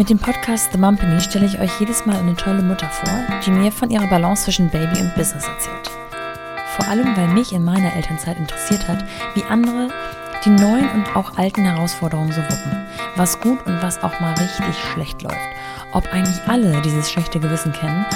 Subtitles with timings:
[0.00, 3.12] Mit dem Podcast The Mumpany stelle ich euch jedes Mal eine tolle Mutter vor,
[3.44, 5.90] die mir von ihrer Balance zwischen Baby und Business erzählt.
[6.74, 9.90] Vor allem, weil mich in meiner Elternzeit interessiert hat, wie andere
[10.42, 12.86] die neuen und auch alten Herausforderungen so wuppen,
[13.16, 15.36] was gut und was auch mal richtig schlecht läuft,
[15.92, 18.06] ob eigentlich alle dieses schlechte Gewissen kennen,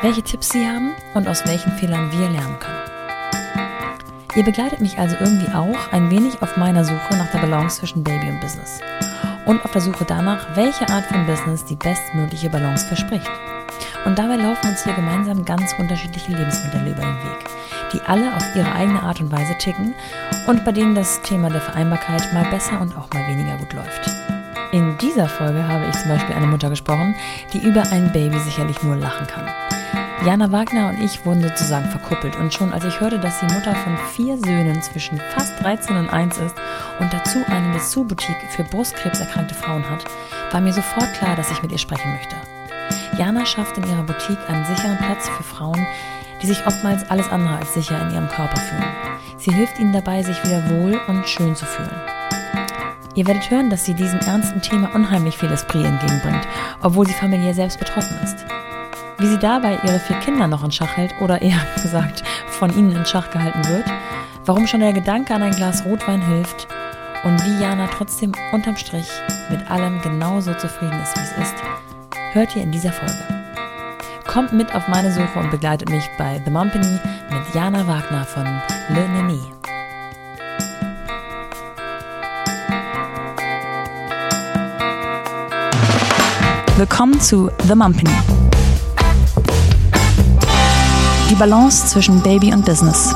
[0.00, 2.80] welche Tipps sie haben und aus welchen Fehlern wir lernen können.
[4.34, 8.02] Ihr begleitet mich also irgendwie auch ein wenig auf meiner Suche nach der Balance zwischen
[8.02, 8.80] Baby und Business
[9.46, 13.30] und auf der Suche danach, welche Art von Business die bestmögliche Balance verspricht.
[14.04, 17.44] Und dabei laufen uns hier gemeinsam ganz unterschiedliche Lebensmodelle über den Weg,
[17.92, 19.94] die alle auf ihre eigene Art und Weise ticken
[20.46, 24.10] und bei denen das Thema der Vereinbarkeit mal besser und auch mal weniger gut läuft.
[24.72, 27.14] In dieser Folge habe ich zum Beispiel eine Mutter gesprochen,
[27.52, 29.48] die über ein Baby sicherlich nur lachen kann.
[30.22, 33.74] Jana Wagner und ich wurden sozusagen verkuppelt und schon als ich hörte, dass sie Mutter
[33.74, 36.54] von vier Söhnen zwischen fast 13 und 1 ist
[36.98, 40.04] und dazu eine Dessous-Boutique für brustkrebserkrankte Frauen hat,
[40.50, 42.36] war mir sofort klar, dass ich mit ihr sprechen möchte.
[43.18, 45.86] Jana schafft in ihrer Boutique einen sicheren Platz für Frauen,
[46.40, 48.84] die sich oftmals alles andere als sicher in ihrem Körper fühlen.
[49.36, 52.00] Sie hilft ihnen dabei, sich wieder wohl und schön zu fühlen.
[53.14, 56.46] Ihr werdet hören, dass sie diesem ernsten Thema unheimlich viel Esprit entgegenbringt,
[56.82, 58.44] obwohl sie familiär selbst betroffen ist.
[59.18, 62.92] Wie sie dabei ihre vier Kinder noch in Schach hält oder eher gesagt von ihnen
[62.92, 63.84] in Schach gehalten wird,
[64.44, 66.66] warum schon der Gedanke an ein Glas Rotwein hilft
[67.22, 69.08] und wie Jana trotzdem unterm Strich
[69.50, 71.54] mit allem genauso zufrieden ist, wie es ist,
[72.32, 73.14] hört ihr in dieser Folge.
[74.26, 76.98] Kommt mit auf meine Suche und begleitet mich bei The Mumpany
[77.30, 78.44] mit Jana Wagner von
[78.88, 79.40] Le Nene.
[86.76, 88.43] Willkommen zu The Mumpany.
[91.34, 93.12] Die Balance zwischen Baby und Business.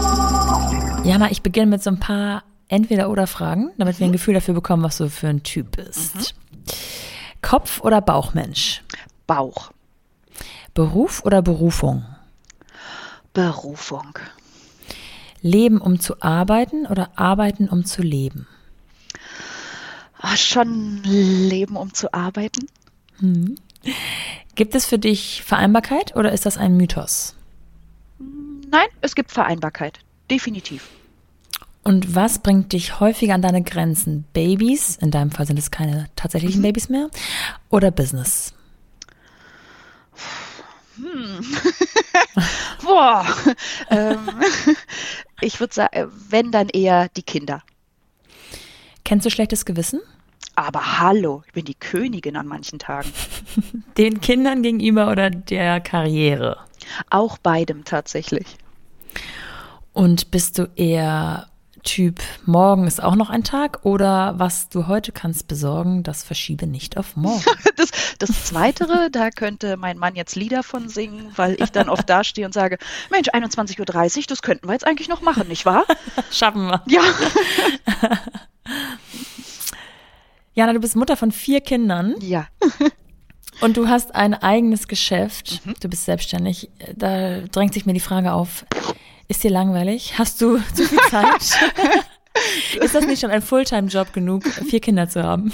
[1.05, 4.97] Jana, ich beginne mit so ein paar Entweder-Oder-Fragen, damit wir ein Gefühl dafür bekommen, was
[4.97, 6.17] du für ein Typ bist.
[6.17, 6.73] Mhm.
[7.43, 8.83] Kopf- oder Bauchmensch?
[9.29, 9.71] Bauch.
[10.75, 12.07] Beruf oder Berufung?
[13.35, 14.19] Berufung.
[15.41, 18.49] Leben, um zu arbeiten oder arbeiten, um zu leben?
[20.21, 22.67] Ach, schon Leben, um zu arbeiten.
[23.21, 23.55] Hm.
[24.57, 27.37] Gibt es für dich Vereinbarkeit oder ist das ein Mythos?
[28.19, 30.01] Nein, es gibt Vereinbarkeit.
[30.31, 30.89] Definitiv.
[31.83, 34.25] Und was bringt dich häufiger an deine Grenzen?
[34.33, 36.65] Babys, in deinem Fall sind es keine tatsächlichen mhm.
[36.65, 37.09] Babys mehr,
[37.71, 38.53] oder Business?
[40.97, 41.41] Hm.
[42.85, 43.27] Boah.
[43.91, 44.19] ähm,
[45.41, 47.63] ich würde sagen, wenn dann eher die Kinder.
[49.05, 50.01] Kennst du schlechtes Gewissen?
[50.57, 53.11] Aber hallo, ich bin die Königin an manchen Tagen.
[53.97, 56.68] Den Kindern gegenüber oder der Karriere?
[57.11, 58.57] Auch beidem tatsächlich.
[59.93, 61.49] Und bist du eher
[61.85, 66.67] Typ, morgen ist auch noch ein Tag oder was du heute kannst besorgen, das verschiebe
[66.67, 67.43] nicht auf morgen.
[67.77, 72.09] das, das Zweitere, da könnte mein Mann jetzt Lieder von singen, weil ich dann oft
[72.11, 72.79] dastehe und sage,
[73.11, 75.85] Mensch, 21.30 Uhr, das könnten wir jetzt eigentlich noch machen, nicht wahr?
[76.31, 76.83] Schaffen wir.
[76.87, 77.01] Ja.
[80.55, 82.17] Jana, du bist Mutter von vier Kindern.
[82.21, 82.49] Ja.
[83.61, 85.61] Und du hast ein eigenes Geschäft.
[85.65, 85.75] Mhm.
[85.81, 86.71] Du bist selbstständig.
[86.95, 88.65] Da drängt sich mir die Frage auf,
[89.27, 90.19] ist dir langweilig?
[90.19, 91.43] Hast du zu viel Zeit?
[92.81, 95.53] ist das nicht schon ein Fulltime-Job genug, vier Kinder zu haben?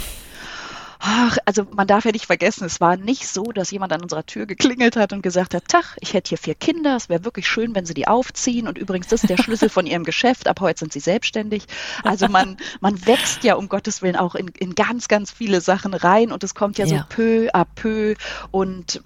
[1.06, 4.24] Ach, also man darf ja nicht vergessen, es war nicht so, dass jemand an unserer
[4.24, 7.46] Tür geklingelt hat und gesagt hat, Tach, ich hätte hier vier Kinder, es wäre wirklich
[7.46, 10.60] schön, wenn sie die aufziehen und übrigens, das ist der Schlüssel von ihrem Geschäft, ab
[10.60, 11.66] heute sind sie selbstständig.
[12.04, 15.92] Also man, man wächst ja um Gottes Willen auch in, in ganz, ganz viele Sachen
[15.92, 17.00] rein und es kommt ja, ja.
[17.00, 18.14] so peu à peu
[18.50, 19.02] und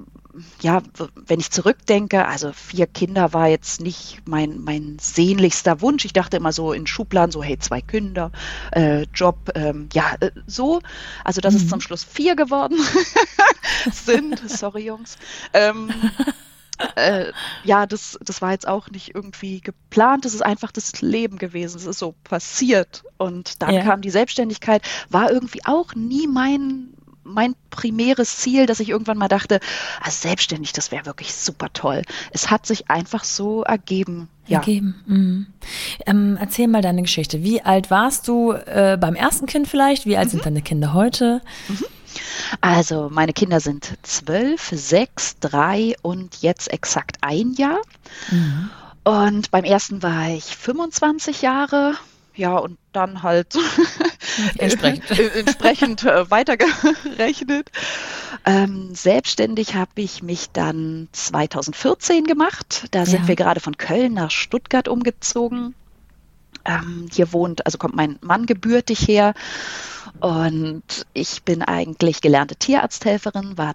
[0.61, 0.83] ja,
[1.15, 6.05] wenn ich zurückdenke, also vier Kinder war jetzt nicht mein, mein sehnlichster Wunsch.
[6.05, 8.33] Ich dachte immer so in Schubladen, so hey, zwei Kinder,
[8.73, 10.81] äh, Job, ähm, ja, äh, so.
[11.25, 11.61] Also dass mhm.
[11.61, 12.79] es zum Schluss vier geworden
[13.93, 14.39] sind.
[14.51, 15.17] Sorry, Jungs.
[15.53, 15.91] Ähm,
[16.97, 17.33] äh,
[17.65, 21.77] ja, das, das war jetzt auch nicht irgendwie geplant, das ist einfach das Leben gewesen,
[21.77, 23.05] es ist so passiert.
[23.17, 23.83] Und dann ja.
[23.83, 26.95] kam die Selbstständigkeit, war irgendwie auch nie mein,
[27.29, 29.61] mein primäres Ziel, dass ich irgendwann mal dachte,
[30.01, 32.03] ah, selbstständig, das wäre wirklich super toll.
[32.33, 34.29] Es hat sich einfach so ergeben.
[34.47, 34.59] Ja.
[34.59, 35.03] Ergeben.
[35.07, 35.47] Mhm.
[36.07, 37.43] Ähm, erzähl mal deine Geschichte.
[37.43, 40.07] Wie alt warst du äh, beim ersten Kind vielleicht?
[40.07, 40.31] Wie alt mhm.
[40.31, 41.43] sind deine Kinder heute?
[41.69, 41.85] Mhm.
[42.63, 47.79] Also meine Kinder sind zwölf, sechs, drei und jetzt exakt ein Jahr.
[48.31, 48.71] Mhm.
[49.05, 51.95] Und beim ersten war ich 25 Jahre
[52.39, 53.59] ja, und dann halt
[54.59, 57.71] entsprechend, entsprechend äh, weitergerechnet.
[58.45, 62.87] Ähm, selbstständig habe ich mich dann 2014 gemacht.
[62.93, 63.29] Da sind ja.
[63.29, 65.75] wir gerade von Köln nach Stuttgart umgezogen.
[66.65, 69.35] Ähm, hier wohnt, also kommt mein Mann gebürtig her.
[70.21, 73.75] Und ich bin eigentlich gelernte Tierarzthelferin, war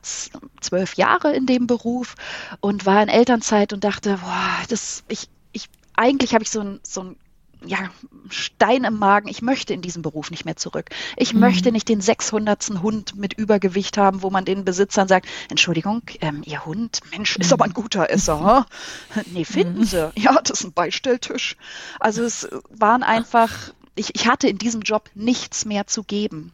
[0.61, 2.15] zwölf Jahre in dem Beruf
[2.59, 6.79] und war in Elternzeit und dachte, boah, das, ich, ich, eigentlich habe ich so ein,
[6.83, 7.15] so ein
[7.65, 7.89] ja,
[8.29, 10.89] Stein im Magen, ich möchte in diesen Beruf nicht mehr zurück.
[11.17, 11.41] Ich mhm.
[11.41, 12.81] möchte nicht den 600.
[12.81, 17.47] Hund mit Übergewicht haben, wo man den Besitzern sagt, Entschuldigung, ähm, Ihr Hund, Mensch, ist
[17.47, 17.53] mhm.
[17.53, 18.65] aber ein guter Esser.
[19.13, 19.23] Hm?
[19.33, 19.85] nee, finden mhm.
[19.85, 20.11] Sie.
[20.15, 21.57] Ja, das ist ein Beistelltisch.
[21.99, 23.51] Also es waren einfach,
[23.95, 26.51] ich, ich hatte in diesem Job nichts mehr zu geben.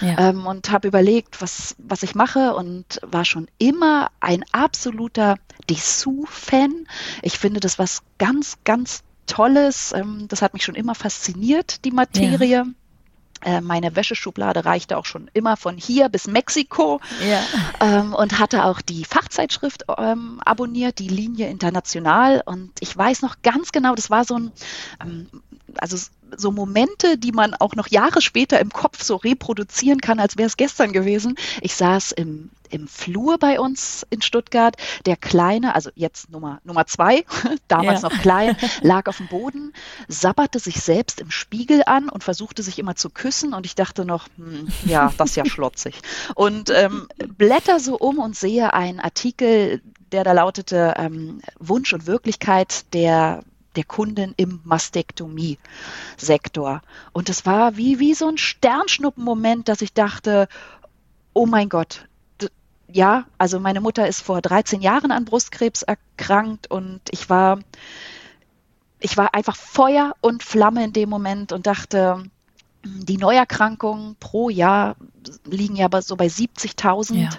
[0.00, 0.30] Ja.
[0.30, 5.36] Ähm, und habe überlegt, was, was ich mache und war schon immer ein absoluter
[5.70, 6.86] Dessous-Fan.
[7.22, 9.92] Ich finde das was ganz, ganz Tolles.
[9.92, 12.48] Ähm, das hat mich schon immer fasziniert, die Materie.
[12.48, 12.66] Ja.
[13.44, 17.42] Äh, meine Wäscheschublade reichte auch schon immer von hier bis Mexiko ja.
[17.80, 22.42] ähm, und hatte auch die Fachzeitschrift ähm, abonniert, die Linie International.
[22.44, 24.52] Und ich weiß noch ganz genau, das war so ein,
[25.76, 25.96] also
[26.36, 30.46] so Momente, die man auch noch Jahre später im Kopf so reproduzieren kann, als wäre
[30.46, 31.36] es gestern gewesen.
[31.60, 34.76] Ich saß im, im Flur bei uns in Stuttgart.
[35.06, 37.24] Der Kleine, also jetzt Nummer, Nummer zwei,
[37.68, 38.08] damals ja.
[38.08, 39.72] noch klein, lag auf dem Boden,
[40.08, 43.54] sabberte sich selbst im Spiegel an und versuchte sich immer zu küssen.
[43.54, 46.00] Und ich dachte noch, hm, ja, das ist ja schlotzig.
[46.34, 49.82] Und ähm, blätter so um und sehe einen Artikel,
[50.12, 53.42] der da lautete ähm, Wunsch und Wirklichkeit der
[53.76, 56.82] der Kunden im Mastektomie-Sektor.
[57.12, 60.48] Und es war wie, wie so ein Sternschnuppenmoment, dass ich dachte,
[61.32, 62.06] oh mein Gott,
[62.94, 67.60] ja, also meine Mutter ist vor 13 Jahren an Brustkrebs erkrankt und ich war,
[69.00, 72.24] ich war einfach Feuer und Flamme in dem Moment und dachte,
[72.84, 74.96] die Neuerkrankungen pro Jahr
[75.44, 77.14] liegen ja so bei 70.000.
[77.14, 77.30] Ja,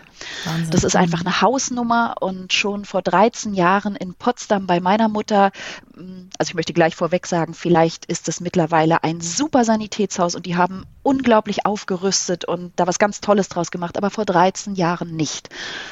[0.70, 5.52] das ist einfach eine Hausnummer und schon vor 13 Jahren in Potsdam bei meiner Mutter,
[5.96, 10.46] mm, also ich möchte gleich vorweg sagen, vielleicht ist es mittlerweile ein super Sanitätshaus und
[10.46, 15.16] die haben unglaublich aufgerüstet und da was ganz Tolles draus gemacht, aber vor 13 Jahren
[15.16, 15.50] nicht.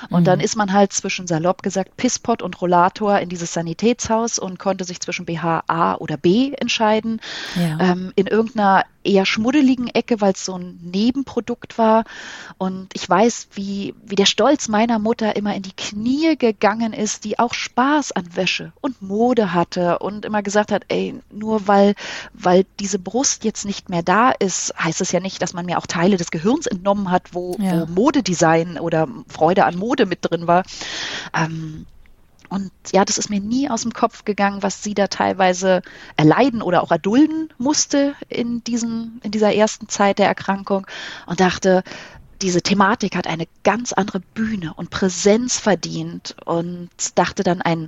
[0.10, 0.26] Und mhm.
[0.26, 4.86] dann ist man halt zwischen salopp gesagt Pisspot und Rollator in dieses Sanitätshaus und konnte
[4.86, 7.20] sich zwischen BH A oder B entscheiden.
[7.56, 7.80] Ja.
[7.80, 11.81] Ähm, in irgendeiner eher schmuddeligen Ecke, weil es so ein Nebenprodukt war.
[12.58, 17.24] Und ich weiß, wie, wie der Stolz meiner Mutter immer in die Knie gegangen ist,
[17.24, 21.96] die auch Spaß an Wäsche und Mode hatte und immer gesagt hat, ey, nur weil,
[22.34, 25.80] weil diese Brust jetzt nicht mehr da ist, heißt es ja nicht, dass man mir
[25.80, 27.82] auch Teile des Gehirns entnommen hat, wo, ja.
[27.82, 30.64] wo Modedesign oder Freude an Mode mit drin war.
[31.36, 31.88] Ähm,
[32.52, 35.82] und ja, das ist mir nie aus dem Kopf gegangen, was sie da teilweise
[36.18, 40.86] erleiden oder auch erdulden musste in, diesen, in dieser ersten Zeit der Erkrankung.
[41.28, 41.82] Und dachte,
[42.42, 46.36] diese Thematik hat eine ganz andere Bühne und Präsenz verdient.
[46.44, 47.88] Und dachte dann, ein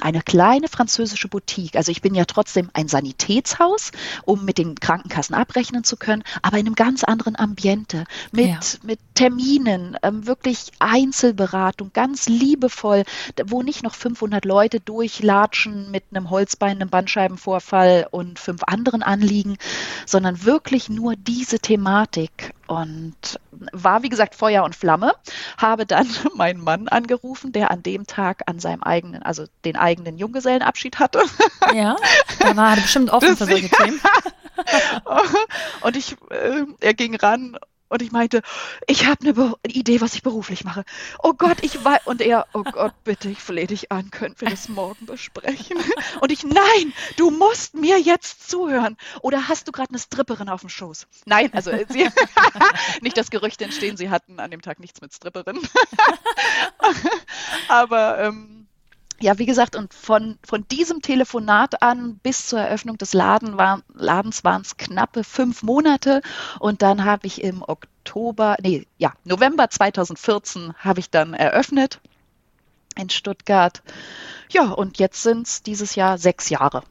[0.00, 1.76] eine kleine französische Boutique.
[1.76, 3.92] Also ich bin ja trotzdem ein Sanitätshaus,
[4.24, 8.60] um mit den Krankenkassen abrechnen zu können, aber in einem ganz anderen Ambiente, mit, ja.
[8.82, 13.04] mit Terminen, ähm, wirklich Einzelberatung, ganz liebevoll,
[13.46, 19.56] wo nicht noch 500 Leute durchlatschen mit einem Holzbein, einem Bandscheibenvorfall und fünf anderen Anliegen,
[20.06, 25.14] sondern wirklich nur diese Thematik und war, wie gesagt, Feuer und Flamme,
[25.58, 30.18] habe dann meinen Mann angerufen, der an dem Tag an seinem eigenen, also den eigenen
[30.18, 31.22] Junggesellenabschied hatte.
[31.74, 31.96] Ja,
[32.38, 34.00] da war er bestimmt offen für solche Themen.
[35.82, 37.56] und ich, äh, er ging ran
[37.88, 38.42] und ich meinte,
[38.86, 40.84] ich habe eine Idee, was ich beruflich mache.
[41.22, 42.00] Oh Gott, ich weiß.
[42.06, 45.78] Und er, oh Gott, bitte, ich flehe dich an, können wir das morgen besprechen?
[46.20, 48.96] Und ich, nein, du musst mir jetzt zuhören.
[49.20, 51.06] Oder hast du gerade eine Stripperin auf dem Schoß?
[51.26, 52.08] Nein, also äh, sie,
[53.02, 55.60] nicht das Gerücht entstehen, sie hatten an dem Tag nichts mit Stripperin.
[57.68, 58.63] Aber ähm,
[59.24, 63.80] ja, wie gesagt, und von, von diesem Telefonat an bis zur Eröffnung des Laden war,
[63.94, 66.20] Ladens waren es knappe fünf Monate.
[66.60, 72.00] Und dann habe ich im Oktober, nee, ja, November 2014 habe ich dann eröffnet
[72.96, 73.82] in Stuttgart.
[74.50, 76.82] Ja, und jetzt sind es dieses Jahr sechs Jahre.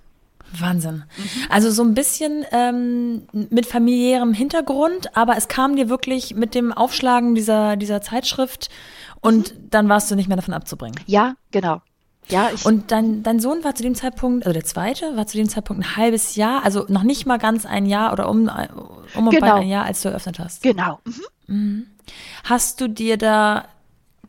[0.59, 1.03] Wahnsinn.
[1.15, 1.29] Mhm.
[1.49, 6.73] Also so ein bisschen ähm, mit familiärem Hintergrund, aber es kam dir wirklich mit dem
[6.73, 8.69] Aufschlagen dieser, dieser Zeitschrift
[9.21, 9.69] und mhm.
[9.69, 10.99] dann warst du nicht mehr davon abzubringen.
[11.05, 11.81] Ja, genau.
[12.29, 15.37] Ja, ich und dein, dein Sohn war zu dem Zeitpunkt, also der zweite, war zu
[15.37, 18.49] dem Zeitpunkt ein halbes Jahr, also noch nicht mal ganz ein Jahr oder um,
[19.15, 19.47] um und genau.
[19.47, 20.63] bei ein Jahr, als du eröffnet hast.
[20.63, 20.99] Genau.
[21.05, 21.23] Mhm.
[21.47, 21.87] Mhm.
[22.43, 23.65] Hast du dir da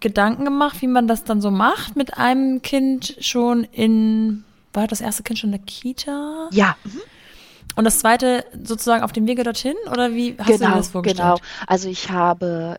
[0.00, 5.00] Gedanken gemacht, wie man das dann so macht mit einem Kind schon in, war das
[5.00, 6.48] erste Kind schon in der Kita?
[6.50, 6.76] Ja.
[6.84, 7.00] Mhm.
[7.76, 9.76] Und das zweite sozusagen auf dem Wege dorthin?
[9.90, 11.18] Oder wie hast genau, du dir das vorgestellt?
[11.18, 11.40] Genau.
[11.66, 12.76] Also ich habe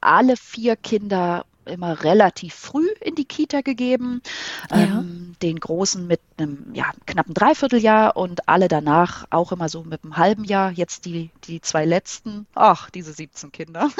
[0.00, 4.22] alle vier Kinder immer relativ früh in die Kita gegeben.
[4.70, 4.76] Ja.
[4.76, 10.04] Ähm, den Großen mit einem ja, knappen Dreivierteljahr und alle danach auch immer so mit
[10.04, 10.70] einem halben Jahr.
[10.70, 13.90] Jetzt die, die zwei letzten, ach, diese 17 Kinder.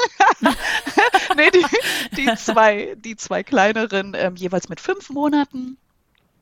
[1.35, 1.65] nee, die,
[2.15, 5.77] die, zwei, die zwei kleineren ähm, jeweils mit fünf Monaten.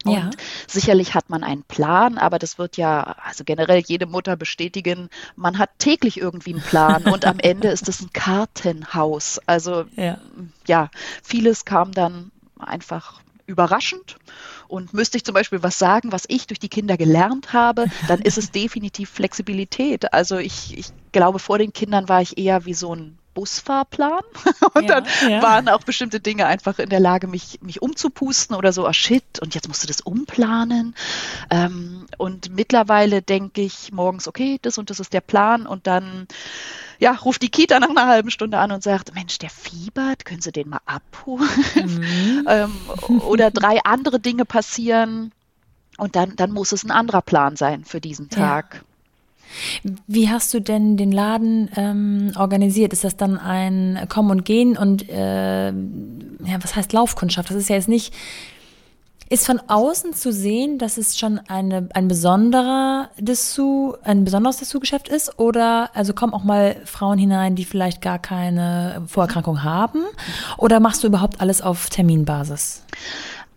[0.05, 0.29] Und ja.
[0.67, 5.57] sicherlich hat man einen Plan, aber das wird ja, also generell jede Mutter bestätigen, man
[5.57, 9.39] hat täglich irgendwie einen Plan und am Ende ist es ein Kartenhaus.
[9.45, 10.17] Also ja,
[10.67, 10.89] ja
[11.23, 14.17] vieles kam dann einfach überraschend.
[14.67, 18.21] Und müsste ich zum Beispiel was sagen, was ich durch die Kinder gelernt habe, dann
[18.21, 20.13] ist es definitiv Flexibilität.
[20.13, 24.21] Also ich, ich glaube, vor den Kindern war ich eher wie so ein Busfahrplan
[24.73, 25.41] und ja, dann ja.
[25.41, 29.23] waren auch bestimmte Dinge einfach in der Lage, mich, mich umzupusten oder so, oh shit,
[29.41, 30.95] und jetzt musst du das umplanen.
[31.49, 36.27] Ähm, und mittlerweile denke ich morgens, okay, das und das ist der Plan und dann
[36.99, 40.41] ja, ruft die Kita nach einer halben Stunde an und sagt, Mensch, der fiebert, können
[40.41, 41.49] Sie den mal abholen?
[41.75, 42.45] Mhm.
[42.49, 42.75] ähm,
[43.21, 45.33] oder drei andere Dinge passieren
[45.97, 48.75] und dann, dann muss es ein anderer Plan sein für diesen Tag.
[48.75, 48.92] Ja.
[50.07, 52.93] Wie hast du denn den Laden ähm, organisiert?
[52.93, 57.49] Ist das dann ein Kommen und Gehen und äh, ja, was heißt Laufkundschaft?
[57.49, 58.13] Das ist ja jetzt nicht.
[59.29, 65.07] Ist von außen zu sehen, dass es schon eine, ein besonderer Dessous, ein besonderes Dessous-Geschäft
[65.07, 65.39] ist?
[65.39, 70.03] Oder also kommen auch mal Frauen hinein, die vielleicht gar keine Vorerkrankung haben?
[70.57, 72.83] Oder machst du überhaupt alles auf Terminbasis?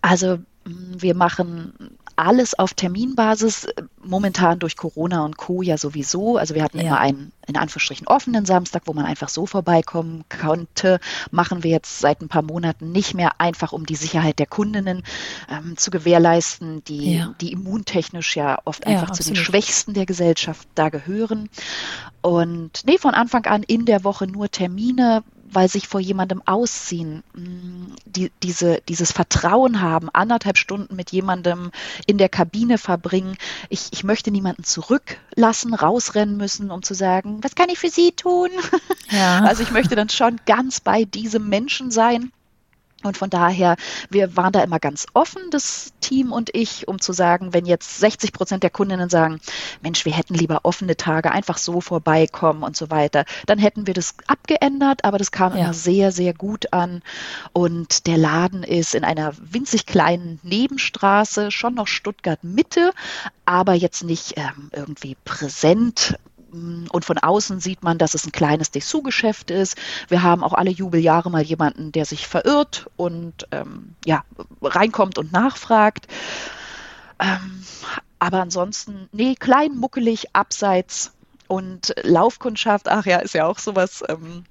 [0.01, 3.69] Also wir machen alles auf Terminbasis,
[4.03, 5.63] momentan durch Corona und Co.
[5.63, 6.39] ja sowieso.
[6.39, 6.87] Also wir hatten ja.
[6.87, 10.99] immer einen in Anführungsstrichen offenen Samstag, wo man einfach so vorbeikommen konnte.
[11.31, 15.05] Machen wir jetzt seit ein paar Monaten nicht mehr, einfach um die Sicherheit der Kundinnen
[15.49, 17.35] ähm, zu gewährleisten, die, ja.
[17.41, 21.49] die immuntechnisch ja oft einfach ja, zu den Schwächsten der Gesellschaft da gehören.
[22.21, 27.23] Und nee, von Anfang an in der Woche nur Termine, weil sich vor jemandem ausziehen,
[27.35, 31.71] mm, die, diese, dieses Vertrauen haben, anderthalb Stunden mit jemandem
[32.07, 33.37] in der Kabine verbringen.
[33.69, 38.13] Ich, ich möchte niemanden zurücklassen, rausrennen müssen, um zu sagen, was kann ich für Sie
[38.13, 38.51] tun?
[39.11, 39.37] Ja.
[39.47, 42.33] Also ich möchte dann schon ganz bei diesem Menschen sein.
[43.07, 43.77] Und von daher,
[44.11, 48.01] wir waren da immer ganz offen, das Team und ich, um zu sagen, wenn jetzt
[48.01, 49.41] 60 Prozent der Kundinnen sagen,
[49.83, 53.95] Mensch, wir hätten lieber offene Tage, einfach so vorbeikommen und so weiter, dann hätten wir
[53.95, 55.65] das abgeändert, aber das kam ja.
[55.65, 57.03] immer sehr, sehr gut an.
[57.53, 62.93] Und der Laden ist in einer winzig kleinen Nebenstraße, schon noch Stuttgart Mitte,
[63.45, 66.17] aber jetzt nicht ähm, irgendwie präsent
[66.91, 69.77] und von außen sieht man, dass es ein kleines Dessous-Geschäft ist.
[70.09, 74.25] Wir haben auch alle Jubeljahre mal jemanden, der sich verirrt und ähm, ja,
[74.63, 76.07] reinkommt und nachfragt.
[77.19, 77.65] Ähm,
[78.19, 81.13] aber ansonsten, nee, klein, muckelig, abseits
[81.49, 84.03] und Laufkundschaft, ach ja, ist ja auch sowas.
[84.09, 84.45] Ähm,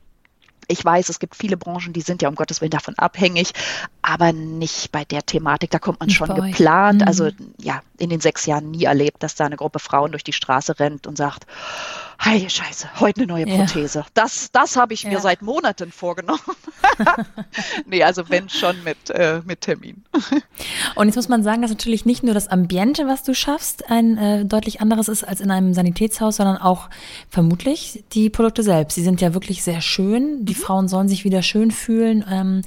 [0.67, 3.51] ich weiß, es gibt viele Branchen, die sind ja um Gottes Willen davon abhängig,
[4.01, 5.71] aber nicht bei der Thematik.
[5.71, 7.01] Da kommt man nicht schon geplant.
[7.01, 7.07] Mhm.
[7.07, 7.29] Also
[7.59, 10.79] ja, in den sechs Jahren nie erlebt, dass da eine Gruppe Frauen durch die Straße
[10.79, 11.45] rennt und sagt,
[12.23, 13.99] Heilige Scheiße, heute eine neue Prothese.
[13.99, 14.05] Ja.
[14.13, 15.09] Das, das habe ich ja.
[15.09, 16.39] mir seit Monaten vorgenommen.
[17.85, 20.03] nee, also wenn schon mit, äh, mit Termin.
[20.95, 24.17] Und jetzt muss man sagen, dass natürlich nicht nur das Ambiente, was du schaffst, ein
[24.17, 26.89] äh, deutlich anderes ist als in einem Sanitätshaus, sondern auch
[27.29, 28.95] vermutlich die Produkte selbst.
[28.95, 30.45] Sie sind ja wirklich sehr schön.
[30.45, 30.59] Die mhm.
[30.59, 32.25] Frauen sollen sich wieder schön fühlen.
[32.29, 32.61] Ähm,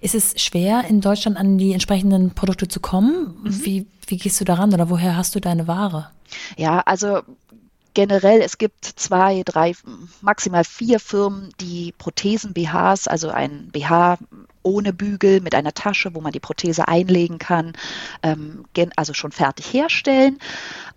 [0.00, 3.34] ist es schwer, in Deutschland an die entsprechenden Produkte zu kommen?
[3.42, 3.64] Mhm.
[3.64, 6.10] Wie, wie gehst du daran oder woher hast du deine Ware?
[6.56, 7.22] Ja, also
[7.94, 9.74] generell, es gibt zwei, drei,
[10.20, 14.18] maximal vier Firmen, die Prothesen-BHs, also ein BH
[14.62, 17.72] ohne Bügel mit einer Tasche, wo man die Prothese einlegen kann,
[18.22, 18.64] ähm,
[18.96, 20.38] also schon fertig herstellen.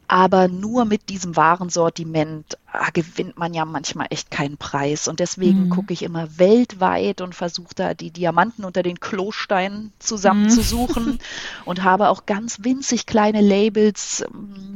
[0.07, 5.07] Aber nur mit diesem Warensortiment ah, gewinnt man ja manchmal echt keinen Preis.
[5.07, 5.69] Und deswegen mhm.
[5.69, 11.19] gucke ich immer weltweit und versuche da die Diamanten unter den Klosteinen zusammenzusuchen mhm.
[11.65, 14.23] und habe auch ganz winzig kleine Labels.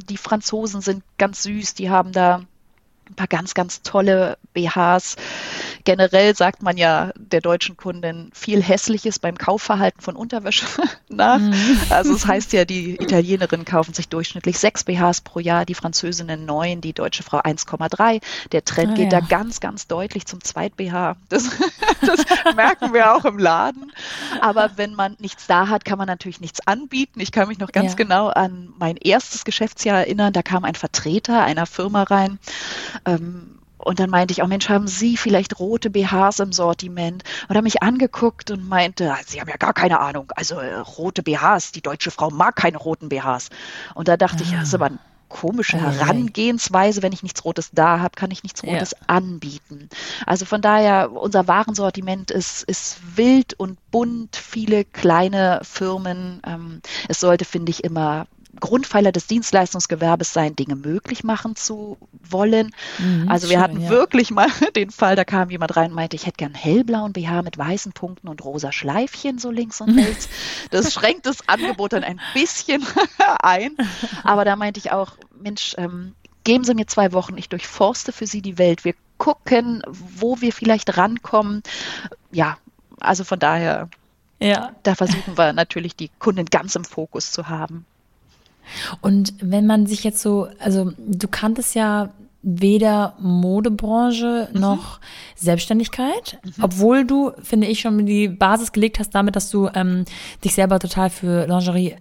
[0.09, 2.41] Die Franzosen sind ganz süß, die haben da
[3.09, 5.15] ein paar ganz, ganz tolle BHs.
[5.83, 10.65] Generell sagt man ja der deutschen Kundin viel Hässliches beim Kaufverhalten von Unterwäsche
[11.09, 11.39] nach.
[11.39, 11.79] Mhm.
[11.89, 15.73] Also es das heißt ja, die Italienerinnen kaufen sich durchschnittlich sechs BHs pro Jahr, die
[15.73, 18.21] Französinnen neun, die deutsche Frau 1,3.
[18.51, 19.21] Der Trend ah, geht ja.
[19.21, 21.15] da ganz, ganz deutlich zum Zweit-BH.
[21.29, 21.49] Das,
[22.01, 22.25] das
[22.55, 23.91] merken wir auch im Laden.
[24.41, 27.19] Aber wenn man nichts da hat, kann man natürlich nichts anbieten.
[27.19, 27.95] Ich kann mich noch ganz ja.
[27.95, 30.33] genau an mein erstes Geschäftsjahr erinnern.
[30.33, 32.39] Da kam ein Vertreter einer Firma rein,
[33.06, 37.24] ähm, und dann meinte ich auch, Mensch, haben Sie vielleicht rote BHs im Sortiment?
[37.48, 40.32] Und er mich angeguckt und meinte, ah, Sie haben ja gar keine Ahnung.
[40.36, 43.50] Also äh, rote BHs, die deutsche Frau mag keine roten BHs.
[43.96, 44.41] Und da dachte ah.
[44.44, 47.01] ich, das ist aber ein komische Herangehensweise.
[47.01, 48.98] Wenn ich nichts Rotes da habe, kann ich nichts Rotes ja.
[49.08, 49.88] anbieten.
[50.25, 56.41] Also von daher, unser Warensortiment ist, ist wild und bunt, viele kleine Firmen.
[56.46, 58.27] Ähm, es sollte, finde ich, immer
[58.60, 62.72] Grundpfeiler des Dienstleistungsgewerbes sein, Dinge möglich machen zu wollen.
[62.98, 63.89] Mhm, also wir schön, hatten ja.
[63.89, 67.41] wirklich mal den Fall, da kam jemand rein und meinte, ich hätte gern hellblauen BH
[67.44, 70.29] mit weißen Punkten und rosa Schleifchen so links und rechts.
[70.72, 72.86] Das schränkt das Angebot dann ein bisschen
[73.41, 73.75] ein.
[74.24, 78.25] Aber da meinte ich auch, Mensch, ähm, geben Sie mir zwei Wochen, ich durchforste für
[78.25, 78.84] Sie die Welt.
[78.84, 81.62] Wir gucken, wo wir vielleicht rankommen.
[82.32, 82.58] Ja,
[83.00, 83.89] also von daher,
[84.39, 84.72] ja.
[84.84, 87.86] da versuchen wir natürlich die Kunden ganz im Fokus zu haben.
[89.01, 92.09] Und wenn man sich jetzt so, also du kanntest ja
[92.41, 94.59] weder Modebranche mhm.
[94.59, 94.99] noch
[95.35, 96.63] Selbstständigkeit, mhm.
[96.63, 100.05] obwohl du, finde ich, schon die Basis gelegt hast damit, dass du ähm,
[100.43, 101.95] dich selber total für Lingerie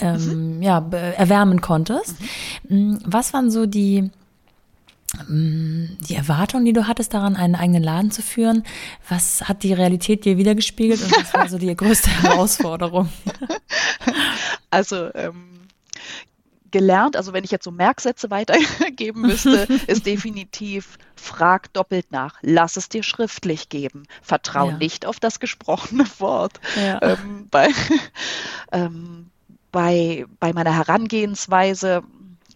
[0.00, 0.62] ähm, mhm.
[0.62, 0.84] ja,
[1.16, 2.16] erwärmen konntest.
[2.68, 2.76] Mhm.
[2.76, 4.10] Mm, was waren so die,
[5.28, 8.64] mm, die Erwartungen, die du hattest daran, einen eigenen Laden zu führen?
[9.08, 13.08] Was hat die Realität dir wiedergespiegelt und was war so die größte Herausforderung?
[14.70, 15.57] Also ähm,
[16.70, 22.76] gelernt, also wenn ich jetzt so Merksätze weitergeben müsste, ist definitiv, frag doppelt nach, lass
[22.76, 24.76] es dir schriftlich geben, vertrau ja.
[24.76, 26.60] nicht auf das gesprochene Wort.
[26.76, 27.00] Ja.
[27.02, 27.68] Ähm, bei,
[28.72, 29.30] ähm,
[29.72, 32.02] bei, bei meiner Herangehensweise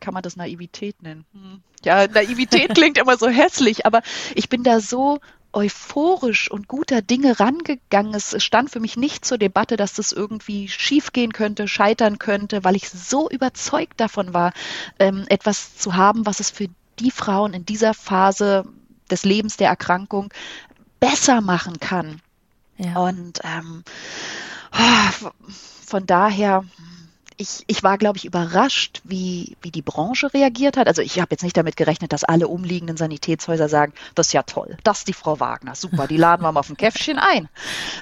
[0.00, 1.24] kann man das Naivität nennen.
[1.32, 1.62] Hm.
[1.84, 4.02] Ja, Naivität klingt immer so hässlich, aber
[4.34, 5.20] ich bin da so
[5.52, 8.14] euphorisch und guter Dinge rangegangen.
[8.14, 12.76] Es stand für mich nicht zur Debatte, dass das irgendwie schiefgehen könnte, scheitern könnte, weil
[12.76, 14.52] ich so überzeugt davon war,
[14.98, 16.68] ähm, etwas zu haben, was es für
[16.98, 18.64] die Frauen in dieser Phase
[19.10, 20.32] des Lebens der Erkrankung
[21.00, 22.20] besser machen kann.
[22.78, 22.96] Ja.
[22.96, 23.84] Und ähm,
[24.72, 25.30] oh,
[25.86, 26.64] von daher
[27.42, 30.86] ich, ich war, glaube ich, überrascht, wie, wie die Branche reagiert hat.
[30.86, 34.44] Also ich habe jetzt nicht damit gerechnet, dass alle umliegenden Sanitätshäuser sagen, das ist ja
[34.44, 37.48] toll, das ist die Frau Wagner, super, die laden wir mal auf ein Käffchen ein.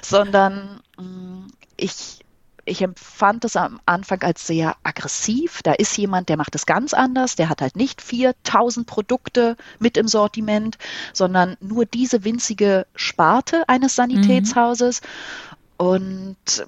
[0.03, 2.19] Sondern mm, ich,
[2.65, 5.61] ich empfand es am Anfang als sehr aggressiv.
[5.63, 7.35] Da ist jemand, der macht es ganz anders.
[7.35, 10.77] Der hat halt nicht 4000 Produkte mit im Sortiment,
[11.13, 15.01] sondern nur diese winzige Sparte eines Sanitätshauses.
[15.01, 15.85] Mhm.
[15.87, 16.67] Und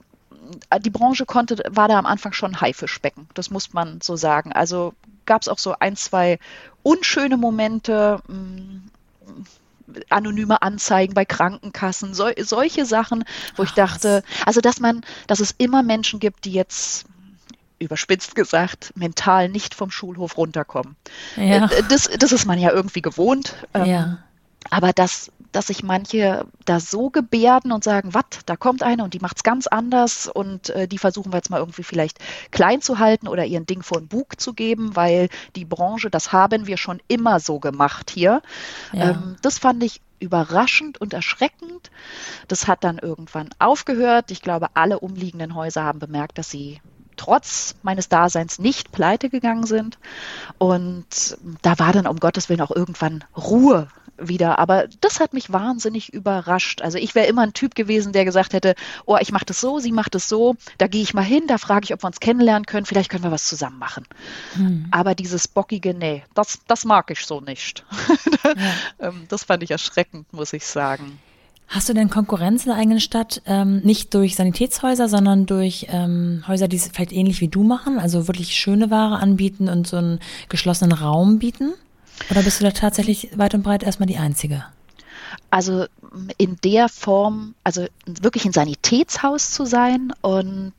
[0.80, 4.52] die Branche konnte, war da am Anfang schon Haifischbecken, das muss man so sagen.
[4.52, 4.94] Also
[5.26, 6.40] gab es auch so ein, zwei
[6.84, 8.90] unschöne Momente, mm,
[10.10, 13.26] anonyme Anzeigen bei Krankenkassen, so, solche Sachen,
[13.56, 17.06] wo Ach, ich dachte, also dass man, dass es immer Menschen gibt, die jetzt
[17.80, 20.96] überspitzt gesagt, mental nicht vom Schulhof runterkommen.
[21.36, 21.66] Ja.
[21.66, 23.56] Äh, das, das ist man ja irgendwie gewohnt.
[23.74, 24.18] Ähm, ja.
[24.70, 29.14] Aber dass dass sich manche da so gebärden und sagen, was, da kommt eine und
[29.14, 32.20] die macht es ganz anders und äh, die versuchen wir jetzt mal irgendwie vielleicht
[32.52, 36.34] klein zu halten oder ihren Ding vor den Bug zu geben, weil die Branche, das
[36.34, 38.42] haben wir schon immer so gemacht hier.
[38.92, 39.12] Ja.
[39.12, 41.92] Ähm, das fand ich überraschend und erschreckend.
[42.48, 44.32] Das hat dann irgendwann aufgehört.
[44.32, 46.82] Ich glaube, alle umliegenden Häuser haben bemerkt, dass sie
[47.16, 50.00] trotz meines Daseins nicht pleite gegangen sind.
[50.58, 53.88] Und da war dann um Gottes Willen auch irgendwann Ruhe
[54.18, 54.60] wieder.
[54.60, 56.82] Aber das hat mich wahnsinnig überrascht.
[56.82, 59.80] Also ich wäre immer ein Typ gewesen, der gesagt hätte, oh, ich mache das so,
[59.80, 62.20] sie macht das so, da gehe ich mal hin, da frage ich, ob wir uns
[62.20, 64.06] kennenlernen können, vielleicht können wir was zusammen machen.
[64.56, 64.86] Hm.
[64.92, 67.86] Aber dieses bockige, nee, das, das mag ich so nicht.
[68.44, 68.54] ja.
[69.08, 71.20] Ähm, das fand ich erschreckend, muss ich sagen.
[71.68, 76.44] Hast du denn Konkurrenz in der eigenen Stadt ähm, nicht durch Sanitätshäuser, sondern durch ähm,
[76.48, 79.98] Häuser, die es vielleicht ähnlich wie du machen, also wirklich schöne Ware anbieten und so
[79.98, 81.74] einen geschlossenen Raum bieten?
[82.30, 84.66] Oder bist du da tatsächlich weit und breit erstmal die Einzige?
[85.54, 85.86] Also
[86.40, 90.74] in der Form, also wirklich ein Sanitätshaus zu sein und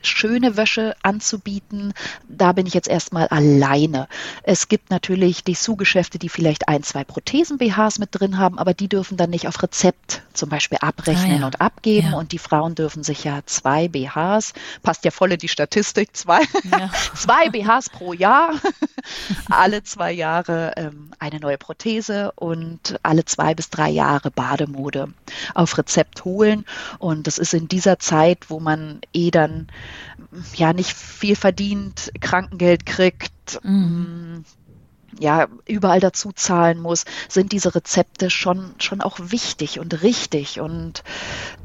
[0.00, 1.92] schöne Wäsche anzubieten,
[2.26, 4.08] da bin ich jetzt erstmal alleine.
[4.42, 8.88] Es gibt natürlich die Schuhgeschäfte, die vielleicht ein, zwei Prothesen-BHs mit drin haben, aber die
[8.88, 11.46] dürfen dann nicht auf Rezept zum Beispiel abrechnen ah, ja.
[11.46, 12.18] und abgeben ja.
[12.18, 16.40] und die Frauen dürfen sich ja zwei BHs, passt ja voll in die Statistik, zwei,
[16.70, 16.90] ja.
[17.14, 18.54] zwei BHs pro Jahr,
[19.50, 25.08] alle zwei Jahre ähm, eine neue Prothese und alle zwei bis drei Jahre Jahre Bademode
[25.54, 26.64] auf Rezept holen.
[26.98, 29.68] Und das ist in dieser Zeit, wo man eh dann
[30.54, 33.74] ja nicht viel verdient, Krankengeld kriegt, mhm.
[33.74, 34.44] Mm,
[35.20, 40.58] ja, überall dazu zahlen muss, sind diese Rezepte schon, schon auch wichtig und richtig.
[40.58, 41.04] Und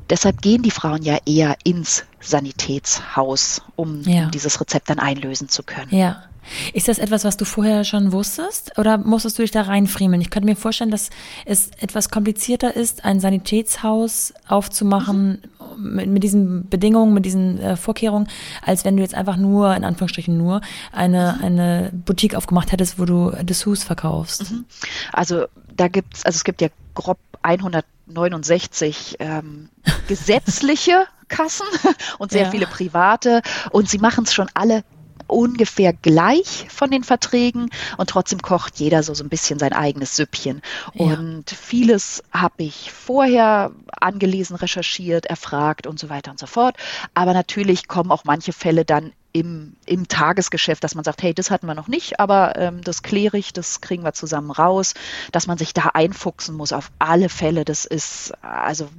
[0.08, 4.30] deshalb gehen die Frauen ja eher ins Sanitätshaus, um, ja.
[4.30, 5.90] dieses Rezept dann einlösen zu können.
[5.90, 6.29] Ja.
[6.74, 10.22] Ist das etwas, was du vorher schon wusstest oder musstest du dich da reinfriemeln?
[10.22, 11.10] Ich könnte mir vorstellen, dass
[11.46, 15.42] es etwas komplizierter ist, ein Sanitätshaus aufzumachen
[15.78, 18.28] mit, mit diesen Bedingungen, mit diesen äh, Vorkehrungen,
[18.62, 23.06] als wenn du jetzt einfach nur, in Anführungsstrichen nur, eine, eine Boutique aufgemacht hättest, wo
[23.06, 24.52] du Dessous verkaufst.
[24.52, 24.66] Mhm.
[25.14, 29.70] Also da gibt's, also es gibt ja grob 169 ähm,
[30.08, 31.68] gesetzliche Kassen
[32.18, 32.52] und sehr ja.
[32.52, 34.84] viele private und sie machen es schon alle
[35.30, 40.16] ungefähr gleich von den Verträgen und trotzdem kocht jeder so, so ein bisschen sein eigenes
[40.16, 40.62] Süppchen.
[40.94, 41.06] Ja.
[41.06, 46.76] Und vieles habe ich vorher angelesen, recherchiert, erfragt und so weiter und so fort.
[47.14, 51.52] Aber natürlich kommen auch manche Fälle dann im, im Tagesgeschäft, dass man sagt, hey, das
[51.52, 54.96] hatten wir noch nicht, aber ähm, das kläre ich, das kriegen wir zusammen raus,
[55.32, 57.64] dass man sich da einfuchsen muss auf alle Fälle.
[57.64, 58.90] Das ist also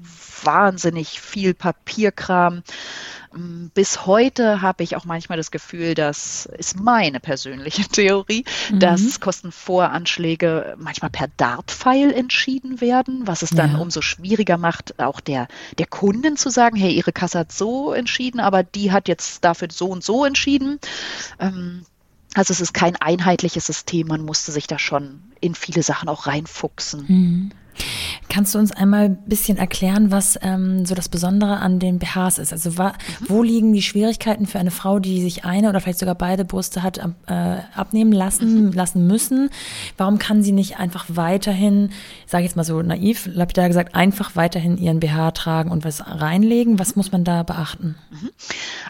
[0.44, 2.62] wahnsinnig viel Papierkram.
[3.32, 8.80] Mm, bis heute habe ich auch manchmal das Gefühl, das ist meine persönliche Theorie, mhm.
[8.80, 13.78] dass Kostenvoranschläge manchmal per Dartpfeil entschieden werden, was es dann ja.
[13.78, 18.40] umso schwieriger macht, auch der, der Kunden zu sagen, hey, ihre Kasse hat so entschieden,
[18.40, 20.80] aber die hat jetzt dafür so und so entschieden.
[21.38, 21.84] Ähm,
[22.34, 26.26] also es ist kein einheitliches System, man musste sich da schon in viele Sachen auch
[26.26, 27.04] reinfuchsen.
[27.08, 27.50] Mhm.
[28.28, 32.38] Kannst du uns einmal ein bisschen erklären, was ähm, so das Besondere an den BHs
[32.38, 32.52] ist?
[32.52, 33.26] Also wa, mhm.
[33.28, 36.82] wo liegen die Schwierigkeiten für eine Frau, die sich eine oder vielleicht sogar beide Brüste
[36.82, 38.72] hat äh, abnehmen lassen, mhm.
[38.72, 39.50] lassen müssen?
[39.96, 41.90] Warum kann sie nicht einfach weiterhin,
[42.26, 46.06] sage ich jetzt mal so naiv, lapidar gesagt, einfach weiterhin ihren BH tragen und was
[46.06, 46.78] reinlegen?
[46.78, 47.96] Was muss man da beachten?
[48.10, 48.30] Mhm.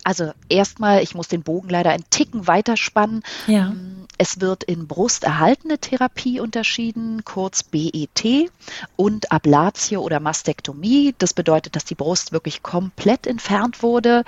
[0.04, 3.22] Also erstmal, ich muss den Bogen leider einen Ticken weiterspannen.
[3.46, 3.72] Ja.
[4.22, 8.50] Es wird in brusterhaltene Therapie unterschieden, kurz BET,
[8.94, 11.14] und Ablatio oder Mastektomie.
[11.16, 14.24] Das bedeutet, dass die Brust wirklich komplett entfernt wurde.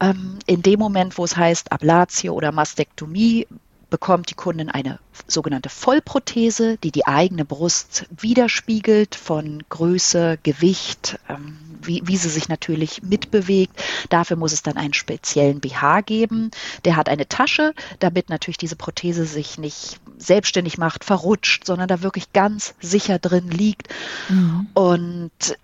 [0.00, 3.46] Ähm, in dem Moment, wo es heißt Ablatio oder Mastektomie,
[3.90, 11.58] bekommt die Kundin eine sogenannte Vollprothese, die die eigene Brust widerspiegelt von Größe, Gewicht, ähm,
[11.82, 13.82] wie, wie sie sich natürlich mitbewegt.
[14.10, 16.50] Dafür muss es dann einen speziellen BH geben.
[16.84, 22.02] Der hat eine Tasche, damit natürlich diese Prothese sich nicht selbstständig macht, verrutscht, sondern da
[22.02, 23.88] wirklich ganz sicher drin liegt.
[24.28, 24.66] Mhm.
[24.74, 25.56] Und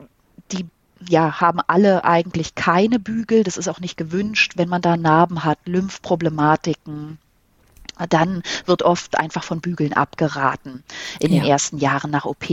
[0.52, 0.66] die
[1.08, 3.42] ja, haben alle eigentlich keine Bügel.
[3.42, 7.18] Das ist auch nicht gewünscht, wenn man da Narben hat, Lymphproblematiken,
[8.08, 10.82] dann wird oft einfach von Bügeln abgeraten
[11.20, 11.40] in ja.
[11.40, 12.46] den ersten Jahren nach OP.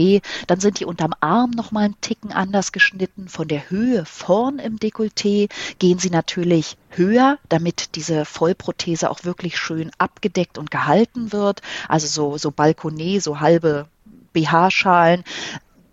[0.46, 3.28] Dann sind die unterm Arm nochmal einen Ticken anders geschnitten.
[3.28, 9.58] Von der Höhe vorn im Dekolleté gehen sie natürlich höher, damit diese Vollprothese auch wirklich
[9.58, 11.62] schön abgedeckt und gehalten wird.
[11.88, 13.86] Also so, so Balkonet, so halbe
[14.32, 15.24] BH-Schalen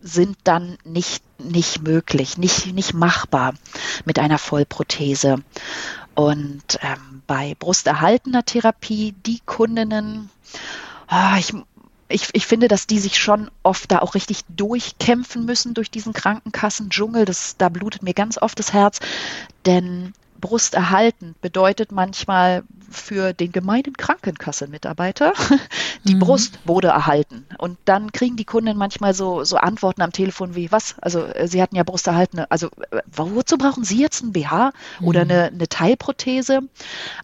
[0.02, 3.54] sind dann nicht, nicht möglich, nicht, nicht machbar
[4.06, 5.44] mit einer Vollprothese.
[6.20, 10.30] Und ähm, bei brusterhaltener Therapie, die Kundinnen,
[11.10, 11.54] oh, ich,
[12.10, 16.12] ich, ich finde, dass die sich schon oft da auch richtig durchkämpfen müssen durch diesen
[16.12, 17.26] Krankenkassen-Dschungel.
[17.58, 19.00] Da blutet mir ganz oft das Herz,
[19.66, 25.34] denn Brust erhalten bedeutet manchmal für den gemeinen Krankenkassenmitarbeiter,
[26.06, 26.20] die mhm.
[26.20, 27.46] Brust wurde erhalten.
[27.58, 30.96] Und dann kriegen die Kunden manchmal so, so Antworten am Telefon wie, was?
[31.00, 32.40] Also äh, sie hatten ja Brust erhalten.
[32.50, 34.72] Also äh, wozu brauchen Sie jetzt ein BH
[35.02, 35.32] oder mhm.
[35.32, 36.62] eine, eine Teilprothese?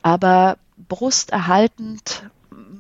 [0.01, 2.23] Aber Brust erhaltend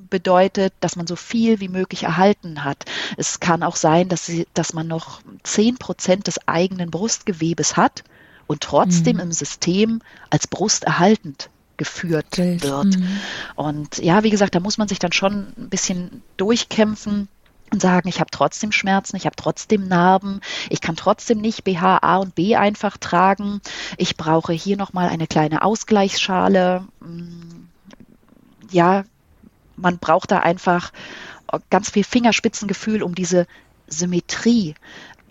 [0.09, 2.85] bedeutet, dass man so viel wie möglich erhalten hat.
[3.17, 8.03] Es kann auch sein, dass, sie, dass man noch zehn Prozent des eigenen Brustgewebes hat
[8.47, 9.23] und trotzdem mhm.
[9.23, 12.63] im System als brusterhaltend geführt Gilt.
[12.63, 12.97] wird.
[12.97, 13.19] Mhm.
[13.55, 17.27] Und ja, wie gesagt, da muss man sich dann schon ein bisschen durchkämpfen
[17.71, 21.99] und sagen, ich habe trotzdem Schmerzen, ich habe trotzdem Narben, ich kann trotzdem nicht BH
[22.01, 23.61] A und B einfach tragen.
[23.97, 26.85] Ich brauche hier nochmal eine kleine Ausgleichsschale.
[27.01, 27.67] Mm,
[28.69, 29.03] ja,
[29.75, 30.91] man braucht da einfach
[31.69, 33.47] ganz viel Fingerspitzengefühl, um diese
[33.87, 34.75] Symmetrie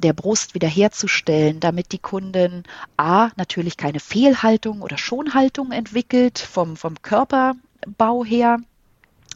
[0.03, 2.65] der Brust wiederherzustellen, damit die Kundin
[2.97, 8.59] A natürlich keine Fehlhaltung oder Schonhaltung entwickelt vom, vom Körperbau her.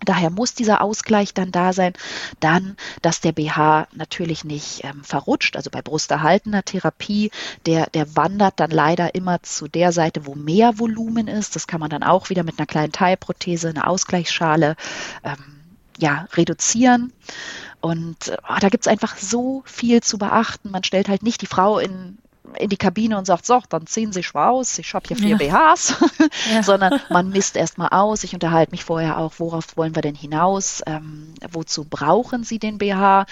[0.05, 1.93] Daher muss dieser Ausgleich dann da sein.
[2.41, 5.57] Dann, dass der BH natürlich nicht ähm, verrutscht.
[5.57, 7.31] Also bei brusterhaltener Therapie,
[7.67, 11.57] der, der wandert dann leider immer zu der Seite, wo mehr Volumen ist.
[11.57, 14.77] Das kann man dann auch wieder mit einer kleinen Teilprothese, einer Ausgleichsschale
[15.25, 15.58] ähm,
[15.99, 17.13] ja, reduzieren.
[17.81, 20.71] Und oh, da gibt es einfach so viel zu beachten.
[20.71, 22.19] Man stellt halt nicht die Frau in,
[22.57, 25.37] in die Kabine und sagt, so, dann ziehen Sie schwa aus, ich habe hier vier
[25.37, 25.73] ja.
[25.73, 25.95] BHs,
[26.53, 26.63] ja.
[26.63, 28.25] sondern man misst erstmal aus.
[28.25, 32.79] Ich unterhalte mich vorher auch, worauf wollen wir denn hinaus, ähm, wozu brauchen Sie den
[32.79, 33.27] BH?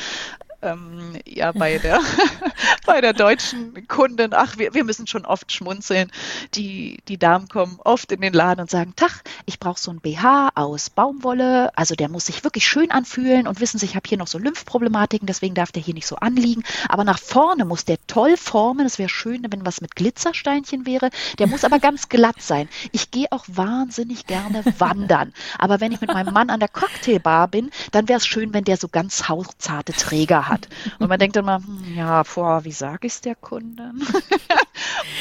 [0.63, 2.01] Ähm, ja bei der,
[2.87, 6.11] bei der deutschen Kundin, ach, wir, wir müssen schon oft schmunzeln.
[6.55, 10.01] Die, die Damen kommen oft in den Laden und sagen, Tach, ich brauche so ein
[10.01, 14.09] BH aus Baumwolle, also der muss sich wirklich schön anfühlen und wissen Sie, ich habe
[14.09, 16.63] hier noch so Lymphproblematiken, deswegen darf der hier nicht so anliegen.
[16.89, 18.87] Aber nach vorne muss der toll formen.
[18.87, 21.11] Es wäre schön, wenn was mit Glitzersteinchen wäre.
[21.39, 22.69] Der muss aber ganz glatt sein.
[22.93, 25.33] Ich gehe auch wahnsinnig gerne wandern.
[25.59, 28.65] Aber wenn ich mit meinem Mann an der Cocktailbar bin, dann wäre es schön, wenn
[28.65, 30.69] der so ganz hauchzarte Träger hat.
[30.99, 34.03] Und man denkt mal, hm, ja, boah, wie sage ich es der Kundin?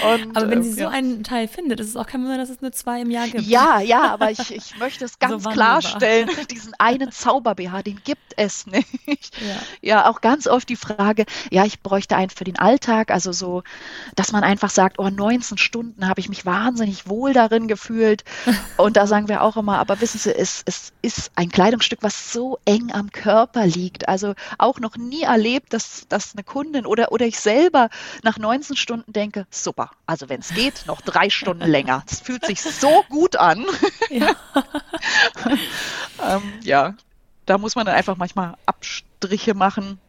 [0.04, 0.90] Und, aber wenn sie äh, so ja.
[0.90, 3.44] einen Teil findet, ist es auch kein Wunder, dass es nur zwei im Jahr gibt.
[3.44, 8.34] Ja, ja, aber ich, ich möchte es ganz so klarstellen, diesen einen Zauber-BH, den gibt
[8.36, 8.68] es
[9.08, 9.42] nicht.
[9.42, 9.56] Ja.
[9.82, 13.64] ja, auch ganz oft die Frage, ja, ich bräuchte einen für den Alltag, also so,
[14.16, 18.24] dass man einfach sagt, oh, 19 Stunden habe ich mich wahnsinnig wohl darin gefühlt.
[18.78, 22.34] Und da sagen wir auch immer, aber wissen Sie, es, es ist ein Kleidungsstück, was
[22.34, 24.08] so eng am Körper liegt.
[24.10, 27.90] Also auch noch nie erlebt, dass, dass eine Kundin oder, oder ich selber
[28.24, 32.04] nach 19 Stunden denke, super, also wenn es geht, noch drei Stunden länger.
[32.10, 33.66] Es fühlt sich so gut an.
[34.10, 34.36] Ja.
[36.36, 36.94] ähm, ja,
[37.46, 40.00] da muss man dann einfach manchmal Abstriche machen.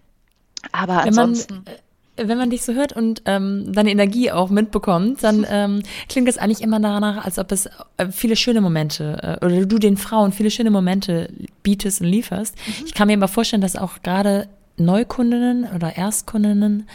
[0.72, 1.62] Aber wenn ansonsten.
[1.64, 1.78] Man, äh,
[2.18, 6.38] wenn man dich so hört und ähm, deine Energie auch mitbekommt, dann ähm, klingt es
[6.38, 10.32] eigentlich immer danach, als ob es äh, viele schöne Momente äh, oder du den Frauen
[10.32, 11.28] viele schöne Momente
[11.62, 12.56] bietest und lieferst.
[12.56, 12.86] Mhm.
[12.86, 16.88] Ich kann mir aber vorstellen, dass auch gerade Neukundinnen oder Erstkundinnen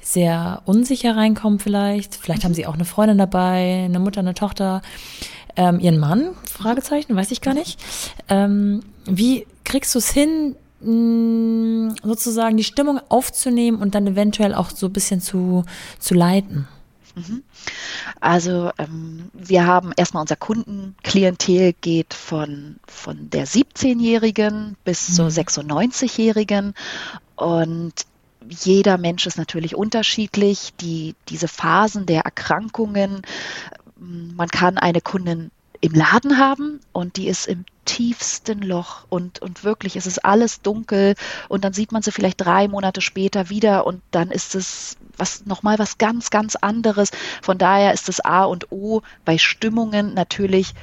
[0.00, 2.14] sehr unsicher reinkommen vielleicht.
[2.14, 4.82] Vielleicht haben sie auch eine Freundin dabei, eine Mutter, eine Tochter,
[5.56, 7.80] ähm, ihren Mann, Fragezeichen, weiß ich gar nicht.
[8.28, 14.70] Ähm, wie kriegst du es hin, mh, sozusagen die Stimmung aufzunehmen und dann eventuell auch
[14.70, 15.64] so ein bisschen zu,
[15.98, 16.68] zu leiten?
[17.18, 17.42] Mhm.
[18.20, 25.12] Also ähm, wir haben erstmal unser Kundenklientel geht von, von der 17-Jährigen bis mhm.
[25.14, 26.74] zur 96-Jährigen
[27.38, 27.92] und
[28.48, 30.72] jeder Mensch ist natürlich unterschiedlich.
[30.80, 33.22] Die, diese Phasen der Erkrankungen,
[33.96, 39.62] man kann eine Kundin im Laden haben und die ist im tiefsten Loch und, und
[39.62, 41.14] wirklich es ist alles dunkel
[41.48, 45.46] und dann sieht man sie vielleicht drei Monate später wieder und dann ist es was
[45.46, 47.10] nochmal was ganz, ganz anderes.
[47.42, 50.74] Von daher ist das A und O bei Stimmungen natürlich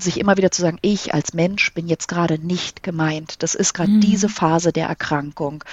[0.00, 3.42] sich immer wieder zu sagen, ich als Mensch bin jetzt gerade nicht gemeint.
[3.42, 4.00] Das ist gerade mhm.
[4.00, 5.64] diese Phase der Erkrankung.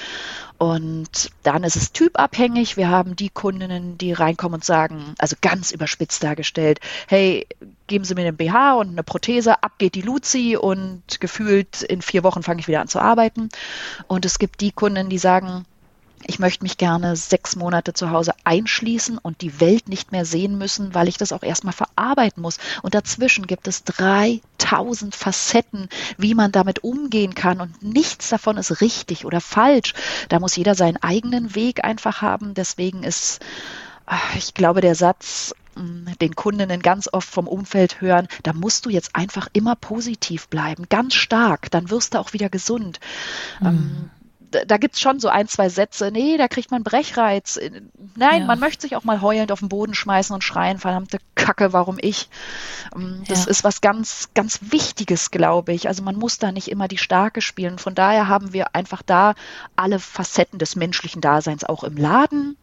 [0.58, 2.78] Und dann ist es typabhängig.
[2.78, 7.48] Wir haben die Kundinnen, die reinkommen und sagen, also ganz überspitzt dargestellt, hey,
[7.86, 12.02] geben Sie mir einen BH und eine Prothese, ab geht die Luzi und gefühlt in
[12.02, 13.50] vier Wochen fange ich wieder an zu arbeiten.
[14.08, 15.66] Und es gibt die Kunden, die sagen,
[16.26, 20.58] ich möchte mich gerne sechs Monate zu Hause einschließen und die Welt nicht mehr sehen
[20.58, 22.58] müssen, weil ich das auch erstmal verarbeiten muss.
[22.82, 27.62] Und dazwischen gibt es 3000 Facetten, wie man damit umgehen kann.
[27.62, 29.94] Und nichts davon ist richtig oder falsch.
[30.30, 32.54] Da muss jeder seinen eigenen Weg einfach haben.
[32.56, 33.40] Deswegen ist,
[34.08, 38.86] ah, ich glaube, der Satz, hm, den Kundinnen ganz oft vom Umfeld hören, da musst
[38.86, 43.00] du jetzt einfach immer positiv bleiben, ganz stark, dann wirst du auch wieder gesund.
[43.60, 44.10] Mhm
[44.52, 47.60] da gibt es schon so ein, zwei Sätze, nee, da kriegt man Brechreiz.
[48.16, 48.48] Nein, ja.
[48.48, 51.98] man möchte sich auch mal heulend auf den Boden schmeißen und schreien, verdammte Kacke, warum
[52.00, 52.30] ich?
[52.96, 53.52] Ähm, das ja.
[53.52, 55.88] ist was ganz, ganz Wichtiges, glaube ich.
[55.88, 57.78] Also man muss da nicht immer die Starke spielen.
[57.78, 59.34] Von daher haben wir einfach da
[59.76, 62.58] alle Facetten des menschlichen Daseins auch im Laden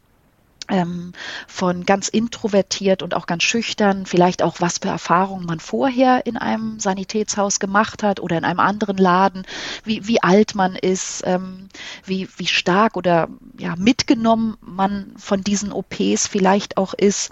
[1.46, 6.36] von ganz introvertiert und auch ganz schüchtern, vielleicht auch was für Erfahrungen man vorher in
[6.36, 9.46] einem Sanitätshaus gemacht hat oder in einem anderen Laden,
[9.84, 11.68] wie, wie alt man ist, ähm,
[12.04, 17.30] wie, wie stark oder ja, mitgenommen man von diesen OPs vielleicht auch ist.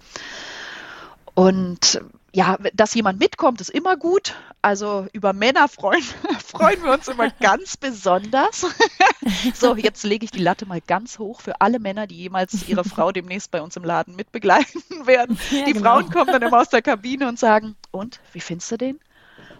[1.34, 2.02] Und
[2.34, 4.34] ja, dass jemand mitkommt, ist immer gut.
[4.62, 6.02] Also über Männer freuen,
[6.46, 8.66] freuen wir uns immer ganz besonders.
[9.54, 12.84] so, jetzt lege ich die Latte mal ganz hoch für alle Männer, die jemals ihre
[12.84, 15.38] Frau demnächst bei uns im Laden mitbegleiten werden.
[15.50, 15.90] Ja, die genau.
[15.90, 19.00] Frauen kommen dann immer aus der Kabine und sagen, und, wie findest du den?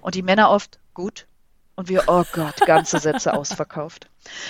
[0.01, 1.27] Und die Männer oft, gut.
[1.75, 4.09] Und wir, oh Gott, ganze Sätze ausverkauft.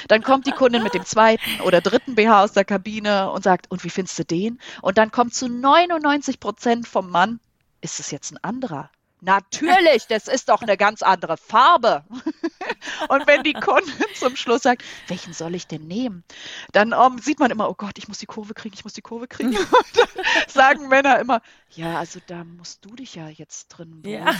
[0.08, 3.70] Dann kommt die Kundin mit dem zweiten oder dritten BH aus der Kabine und sagt,
[3.70, 4.60] und wie findest du den?
[4.80, 7.38] Und dann kommt zu 99 Prozent vom Mann,
[7.82, 8.90] ist es jetzt ein anderer?
[9.24, 12.04] Natürlich, das ist doch eine ganz andere Farbe.
[13.08, 16.24] Und wenn die Kundin zum Schluss sagt, welchen soll ich denn nehmen?
[16.72, 19.00] Dann um, sieht man immer, oh Gott, ich muss die Kurve kriegen, ich muss die
[19.00, 19.56] Kurve kriegen.
[19.56, 20.08] Und dann
[20.48, 21.40] sagen Männer immer,
[21.70, 24.24] ja, also da musst du dich ja jetzt drin ja.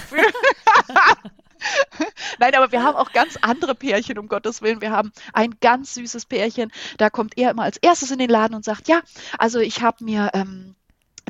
[2.40, 4.80] Nein, aber wir haben auch ganz andere Pärchen, um Gottes Willen.
[4.80, 6.72] Wir haben ein ganz süßes Pärchen.
[6.98, 9.00] Da kommt er immer als erstes in den Laden und sagt, ja,
[9.38, 10.74] also ich habe mir ähm,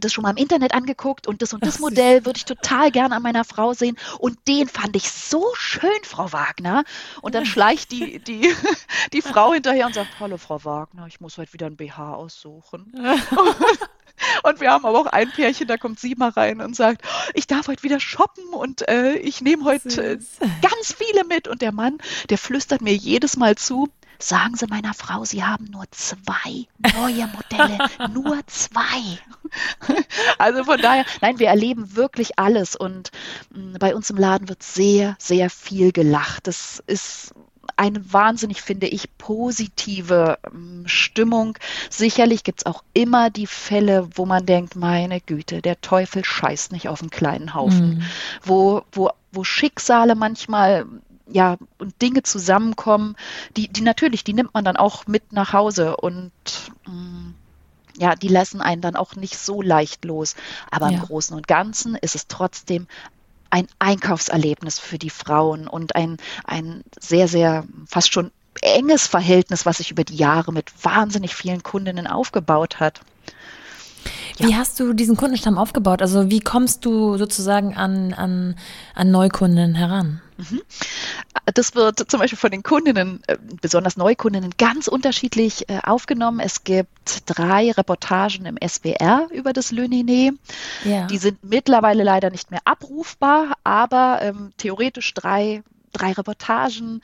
[0.04, 3.16] das schon mal im Internet angeguckt und das und das Modell würde ich total gerne
[3.16, 3.96] an meiner Frau sehen.
[4.18, 6.84] Und den fand ich so schön, Frau Wagner.
[7.20, 8.54] Und dann schleicht die, die,
[9.12, 12.92] die Frau hinterher und sagt, hallo Frau Wagner, ich muss heute wieder ein BH aussuchen.
[14.44, 17.02] Und wir haben aber auch ein Pärchen, da kommt sie mal rein und sagt,
[17.34, 20.18] ich darf heute wieder shoppen und äh, ich nehme heute äh,
[20.60, 21.48] ganz viele mit.
[21.48, 23.88] Und der Mann, der flüstert mir jedes Mal zu,
[24.22, 27.78] sagen Sie meiner Frau, Sie haben nur zwei neue Modelle,
[28.12, 29.18] nur zwei.
[30.38, 33.10] Also von daher, nein, wir erleben wirklich alles und
[33.50, 36.46] mm, bei uns im Laden wird sehr, sehr viel gelacht.
[36.46, 37.34] Das ist
[37.76, 41.58] eine wahnsinnig, finde ich, positive ähm, Stimmung.
[41.90, 46.72] Sicherlich gibt es auch immer die Fälle, wo man denkt, meine Güte, der Teufel scheißt
[46.72, 48.02] nicht auf einen kleinen Haufen, mhm.
[48.42, 50.86] wo, wo, wo Schicksale manchmal
[51.32, 53.16] ja, und Dinge zusammenkommen,
[53.56, 56.32] die, die natürlich, die nimmt man dann auch mit nach Hause und
[56.86, 57.30] mm,
[57.98, 60.34] ja, die lassen einen dann auch nicht so leicht los.
[60.70, 60.98] Aber ja.
[60.98, 62.86] im Großen und Ganzen ist es trotzdem
[63.50, 68.30] ein Einkaufserlebnis für die Frauen und ein, ein sehr, sehr fast schon
[68.62, 73.00] enges Verhältnis, was sich über die Jahre mit wahnsinnig vielen Kundinnen aufgebaut hat.
[74.38, 74.48] Ja.
[74.48, 76.02] Wie hast du diesen Kundenstamm aufgebaut?
[76.02, 78.56] Also wie kommst du sozusagen an, an,
[78.94, 80.20] an Neukunden heran?
[80.36, 80.62] Mhm.
[81.54, 86.40] Das wird zum Beispiel von den Kundinnen, äh, besonders Neukundinnen, ganz unterschiedlich äh, aufgenommen.
[86.40, 90.36] Es gibt drei Reportagen im SWR über das Le Nene.
[90.84, 91.06] Ja.
[91.06, 97.02] Die sind mittlerweile leider nicht mehr abrufbar, aber ähm, theoretisch drei, drei Reportagen.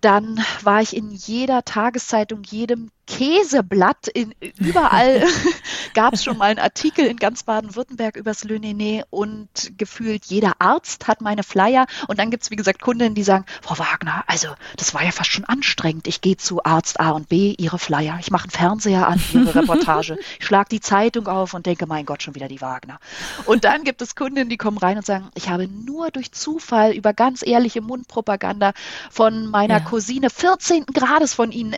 [0.00, 4.06] Dann war ich in jeder Tageszeitung, jedem Käseblatt.
[4.08, 5.24] In, überall
[5.94, 10.52] gab es schon mal einen Artikel in ganz Baden-Württemberg übers Le Nené und gefühlt jeder
[10.60, 11.86] Arzt hat meine Flyer.
[12.06, 15.10] Und dann gibt es, wie gesagt, Kundinnen, die sagen, Frau Wagner, also das war ja
[15.10, 16.06] fast schon anstrengend.
[16.06, 18.16] Ich gehe zu Arzt A und B, Ihre Flyer.
[18.20, 20.16] Ich mache einen Fernseher an, Ihre Reportage.
[20.38, 23.00] Ich schlage die Zeitung auf und denke, mein Gott, schon wieder die Wagner.
[23.44, 26.92] Und dann gibt es Kundinnen, die kommen rein und sagen, ich habe nur durch Zufall
[26.92, 28.72] über ganz ehrliche Mundpropaganda
[29.10, 29.80] von meiner ja.
[29.90, 30.86] Cousine 14.
[30.86, 31.74] Grades von Ihnen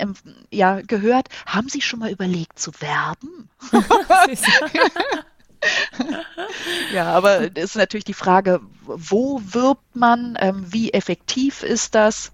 [0.50, 3.48] ja, gehört haben Sie schon mal überlegt zu werben?
[6.92, 12.32] ja, aber es ist natürlich die Frage, wo wirbt man, ähm, wie effektiv ist das?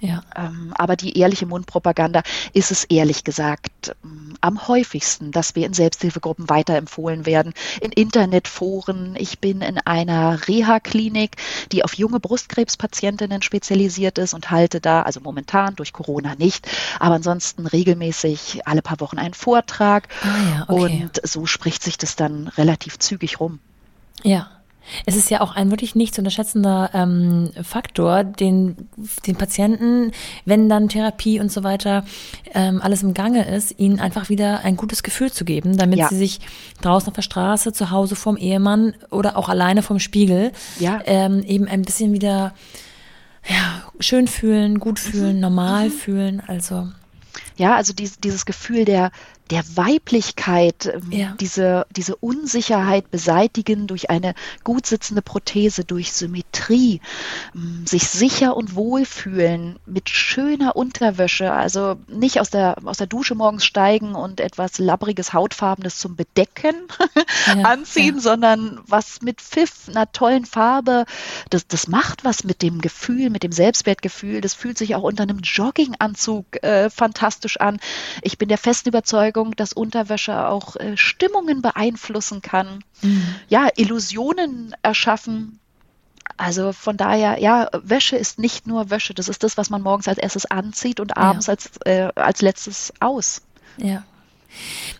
[0.00, 0.22] Ja.
[0.36, 5.72] Ähm, aber die ehrliche Mundpropaganda ist es ehrlich gesagt ähm, am häufigsten, dass wir in
[5.72, 9.16] Selbsthilfegruppen weiterempfohlen werden, in Internetforen.
[9.18, 11.36] Ich bin in einer Reha-Klinik,
[11.72, 16.68] die auf junge Brustkrebspatientinnen spezialisiert ist und halte da, also momentan durch Corona nicht,
[17.00, 20.08] aber ansonsten regelmäßig alle paar Wochen einen Vortrag.
[20.22, 21.02] Ah ja, okay.
[21.02, 23.58] Und so spricht sich das dann relativ zügig rum.
[24.22, 24.57] Ja.
[25.06, 28.88] Es ist ja auch ein wirklich nicht zu unterschätzender ähm, Faktor, den,
[29.26, 30.12] den Patienten,
[30.44, 32.04] wenn dann Therapie und so weiter
[32.54, 36.08] ähm, alles im Gange ist, ihnen einfach wieder ein gutes Gefühl zu geben, damit ja.
[36.08, 36.40] sie sich
[36.80, 41.00] draußen auf der Straße, zu Hause vom Ehemann oder auch alleine vom Spiegel ja.
[41.04, 42.54] ähm, eben ein bisschen wieder
[43.48, 45.42] ja, schön fühlen, gut fühlen, mhm.
[45.42, 45.92] normal mhm.
[45.92, 46.42] fühlen.
[46.46, 46.88] Also
[47.56, 49.10] ja, also dies, dieses Gefühl der,
[49.50, 51.34] der Weiblichkeit, ähm, ja.
[51.40, 54.34] diese, diese Unsicherheit beseitigen durch eine
[54.64, 57.00] gut sitzende Prothese, durch Symmetrie,
[57.54, 63.06] ähm, sich sicher und wohl fühlen, mit schöner Unterwäsche, also nicht aus der, aus der
[63.06, 66.74] Dusche morgens steigen und etwas labbriges, hautfarbenes zum Bedecken
[67.46, 68.20] ja, anziehen, ja.
[68.20, 71.04] sondern was mit Pfiff, einer tollen Farbe,
[71.50, 75.22] das, das macht was mit dem Gefühl, mit dem Selbstwertgefühl, das fühlt sich auch unter
[75.22, 77.78] einem Jogginganzug äh, fantastisch an.
[78.22, 83.34] Ich bin der festen Überzeugung, Überzeugung, dass Unterwäsche auch äh, Stimmungen beeinflussen kann, mhm.
[83.48, 85.58] ja, Illusionen erschaffen.
[86.36, 89.14] Also von daher, ja, Wäsche ist nicht nur Wäsche.
[89.14, 91.52] Das ist das, was man morgens als erstes anzieht und abends ja.
[91.52, 93.42] als, äh, als letztes aus.
[93.76, 94.04] Ja.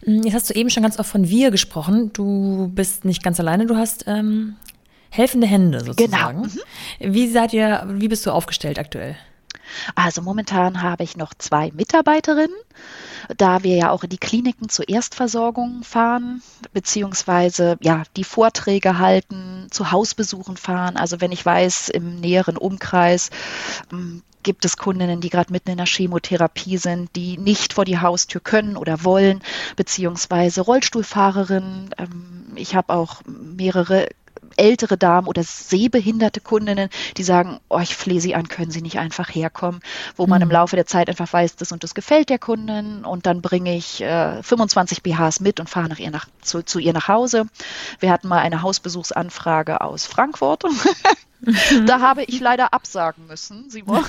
[0.05, 2.13] Hm, jetzt hast du eben schon ganz oft von wir gesprochen.
[2.13, 4.57] Du bist nicht ganz alleine, du hast ähm,
[5.11, 6.43] helfende Hände sozusagen.
[6.43, 6.55] Genau.
[7.01, 7.15] Mhm.
[7.15, 9.17] Wie seid ihr, wie bist du aufgestellt aktuell?
[9.95, 12.57] Also momentan habe ich noch zwei Mitarbeiterinnen,
[13.37, 19.67] da wir ja auch in die Kliniken zur Erstversorgung fahren, beziehungsweise ja die Vorträge halten,
[19.71, 20.97] zu Hausbesuchen fahren.
[20.97, 23.31] Also wenn ich weiß, im näheren Umkreis
[23.91, 27.99] hm, gibt es Kundinnen, die gerade mitten in der Chemotherapie sind, die nicht vor die
[27.99, 29.43] Haustür können oder wollen,
[29.77, 31.95] beziehungsweise Rollstuhlfahrerinnen.
[31.99, 34.09] Ähm, ich habe auch mehrere
[34.57, 38.99] ältere Damen oder sehbehinderte Kundinnen, die sagen, oh, ich flehe Sie an, können Sie nicht
[38.99, 39.81] einfach herkommen,
[40.17, 40.45] wo man mhm.
[40.45, 43.77] im Laufe der Zeit einfach weiß, das und das gefällt der Kundin und dann bringe
[43.77, 47.47] ich äh, 25 BHs mit und fahre nach ihr nach, zu, zu ihr nach Hause.
[48.01, 50.65] Wir hatten mal eine Hausbesuchsanfrage aus Frankfurt
[51.87, 53.71] Da habe ich leider absagen müssen.
[53.71, 54.03] Sie, wo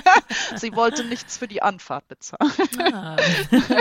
[0.56, 2.52] Sie wollte nichts für die Anfahrt bezahlen.
[2.92, 3.16] Ah,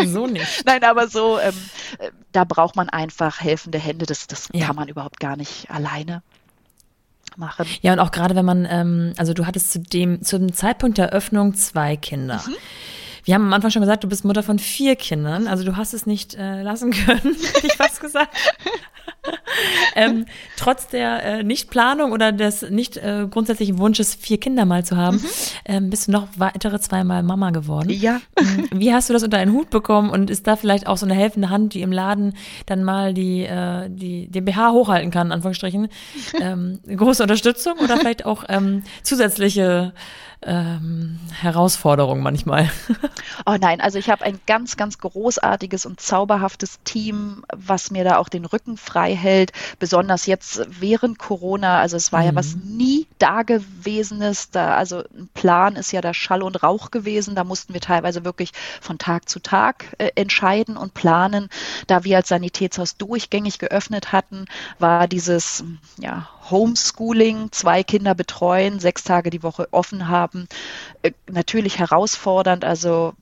[0.06, 0.66] so nicht.
[0.66, 1.54] Nein, aber so, ähm,
[2.00, 4.06] äh, da braucht man einfach helfende Hände.
[4.06, 4.66] Das, das ja.
[4.66, 6.24] kann man überhaupt gar nicht alleine
[7.38, 7.66] machen.
[7.82, 11.10] Ja, und auch gerade wenn man, ähm, also du hattest zu dem, zum Zeitpunkt der
[11.10, 12.42] Öffnung zwei Kinder.
[12.46, 12.56] Mhm.
[13.26, 15.94] Wir haben am Anfang schon gesagt, du bist Mutter von vier Kindern, also du hast
[15.94, 18.36] es nicht äh, lassen können, hätte ich fast gesagt.
[19.96, 20.26] ähm,
[20.58, 25.18] trotz der äh, Nichtplanung oder des nicht äh, grundsätzlichen Wunsches, vier Kinder mal zu haben,
[25.18, 25.28] mhm.
[25.66, 27.90] ähm, bist du noch weitere zweimal Mama geworden.
[27.90, 28.22] Ja.
[28.46, 31.06] Ähm, wie hast du das unter einen Hut bekommen und ist da vielleicht auch so
[31.06, 35.32] eine helfende Hand, die im Laden dann mal die, äh, die, den BH hochhalten kann,
[35.32, 35.88] Anführungsstrichen?
[36.40, 39.94] Ähm, große Unterstützung oder vielleicht auch ähm, zusätzliche
[40.42, 42.70] ähm, Herausforderung manchmal.
[43.48, 48.18] Oh nein, also ich habe ein ganz, ganz großartiges und zauberhaftes Team, was mir da
[48.18, 49.52] auch den Rücken frei hält.
[49.78, 51.80] Besonders jetzt während Corona.
[51.80, 52.26] Also es war mhm.
[52.26, 54.50] ja was nie Dagewesenes.
[54.52, 57.36] Da, also ein Plan ist ja da Schall und Rauch gewesen.
[57.36, 61.50] Da mussten wir teilweise wirklich von Tag zu Tag äh, entscheiden und planen.
[61.88, 64.46] Da wir als Sanitätshaus durchgängig geöffnet hatten,
[64.80, 65.64] war dieses
[66.00, 70.48] ja, Homeschooling, zwei Kinder betreuen, sechs Tage die Woche offen haben,
[71.02, 72.64] äh, natürlich herausfordernd.
[72.64, 73.14] Also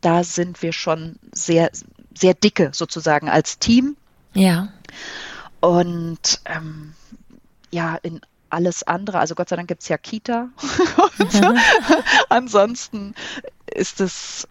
[0.00, 1.70] da sind wir schon sehr,
[2.14, 3.96] sehr dicke sozusagen als Team.
[4.34, 4.68] Ja.
[5.60, 6.94] Und ähm,
[7.70, 10.48] ja, in alles andere, also Gott sei Dank gibt es ja Kita.
[12.28, 13.14] Ansonsten
[13.66, 14.48] ist es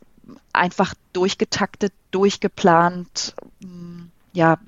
[0.54, 3.36] einfach durchgetaktet, durchgeplant.
[4.34, 4.60] Ja,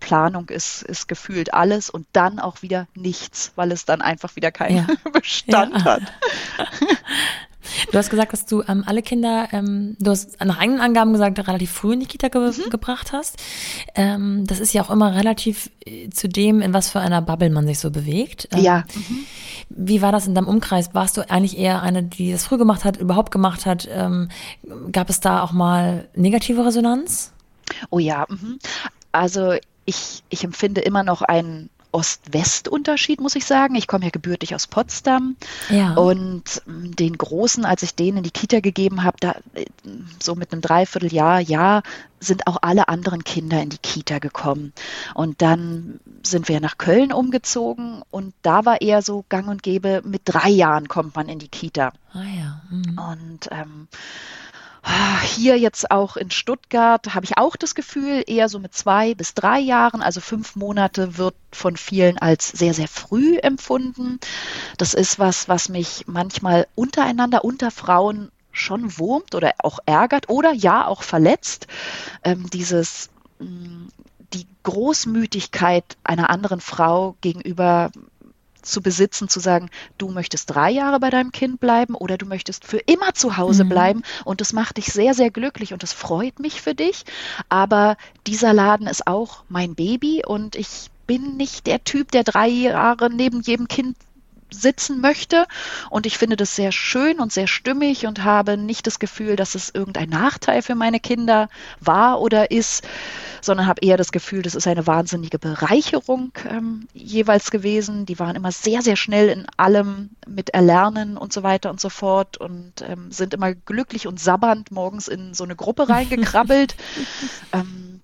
[0.00, 4.50] Planung ist, ist gefühlt alles und dann auch wieder nichts, weil es dann einfach wieder
[4.52, 5.10] keinen ja.
[5.12, 5.84] Bestand ja.
[5.84, 6.02] hat.
[7.90, 11.38] Du hast gesagt, dass du ähm, alle Kinder, ähm, du hast nach eigenen Angaben gesagt,
[11.46, 12.70] relativ früh in die Kita ge mhm.
[12.70, 13.36] gebracht hast.
[13.94, 17.50] Ähm, das ist ja auch immer relativ äh, zu dem, in was für einer Bubble
[17.50, 18.48] man sich so bewegt.
[18.52, 18.84] Ähm, ja.
[18.94, 19.26] Mhm.
[19.68, 20.94] Wie war das in deinem Umkreis?
[20.94, 23.88] Warst du eigentlich eher eine, die das früh gemacht hat, überhaupt gemacht hat?
[23.90, 24.28] Ähm,
[24.92, 27.32] gab es da auch mal negative Resonanz?
[27.90, 28.26] Oh ja.
[28.28, 28.58] Mhm.
[29.12, 29.54] Also
[29.86, 33.74] ich, ich empfinde immer noch einen Ost-West-Unterschied, muss ich sagen.
[33.74, 35.36] Ich komme ja gebürtig aus Potsdam.
[35.70, 35.94] Ja.
[35.94, 39.36] Und mm, den Großen, als ich den in die Kita gegeben habe, da
[40.22, 41.82] so mit einem Dreivierteljahr, ja,
[42.20, 44.74] sind auch alle anderen Kinder in die Kita gekommen.
[45.14, 50.02] Und dann sind wir nach Köln umgezogen und da war eher so gang und gäbe,
[50.04, 51.92] mit drei Jahren kommt man in die Kita.
[52.12, 52.62] Ah ja.
[52.70, 52.98] Mhm.
[52.98, 53.88] Und ähm,
[55.22, 59.34] hier jetzt auch in Stuttgart habe ich auch das Gefühl, eher so mit zwei bis
[59.34, 64.18] drei Jahren, also fünf Monate wird von vielen als sehr, sehr früh empfunden.
[64.78, 70.52] Das ist was, was mich manchmal untereinander, unter Frauen schon wurmt oder auch ärgert oder
[70.52, 71.66] ja auch verletzt.
[72.24, 73.88] Ähm, dieses, mm,
[74.32, 77.90] die Großmütigkeit einer anderen Frau gegenüber
[78.66, 82.64] zu besitzen, zu sagen, du möchtest drei Jahre bei deinem Kind bleiben oder du möchtest
[82.64, 83.68] für immer zu Hause mhm.
[83.68, 87.04] bleiben und das macht dich sehr, sehr glücklich und das freut mich für dich.
[87.48, 87.96] Aber
[88.26, 93.10] dieser Laden ist auch mein Baby und ich bin nicht der Typ, der drei Jahre
[93.10, 93.96] neben jedem Kind
[94.50, 95.46] sitzen möchte.
[95.90, 99.54] Und ich finde das sehr schön und sehr stimmig und habe nicht das Gefühl, dass
[99.54, 101.48] es irgendein Nachteil für meine Kinder
[101.80, 102.86] war oder ist,
[103.40, 108.06] sondern habe eher das Gefühl, das ist eine wahnsinnige Bereicherung ähm, jeweils gewesen.
[108.06, 111.88] Die waren immer sehr, sehr schnell in allem mit Erlernen und so weiter und so
[111.88, 116.76] fort und ähm, sind immer glücklich und sabbernd morgens in so eine Gruppe reingekrabbelt.
[117.52, 118.00] ähm,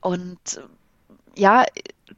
[0.00, 0.60] und
[1.36, 1.64] ja,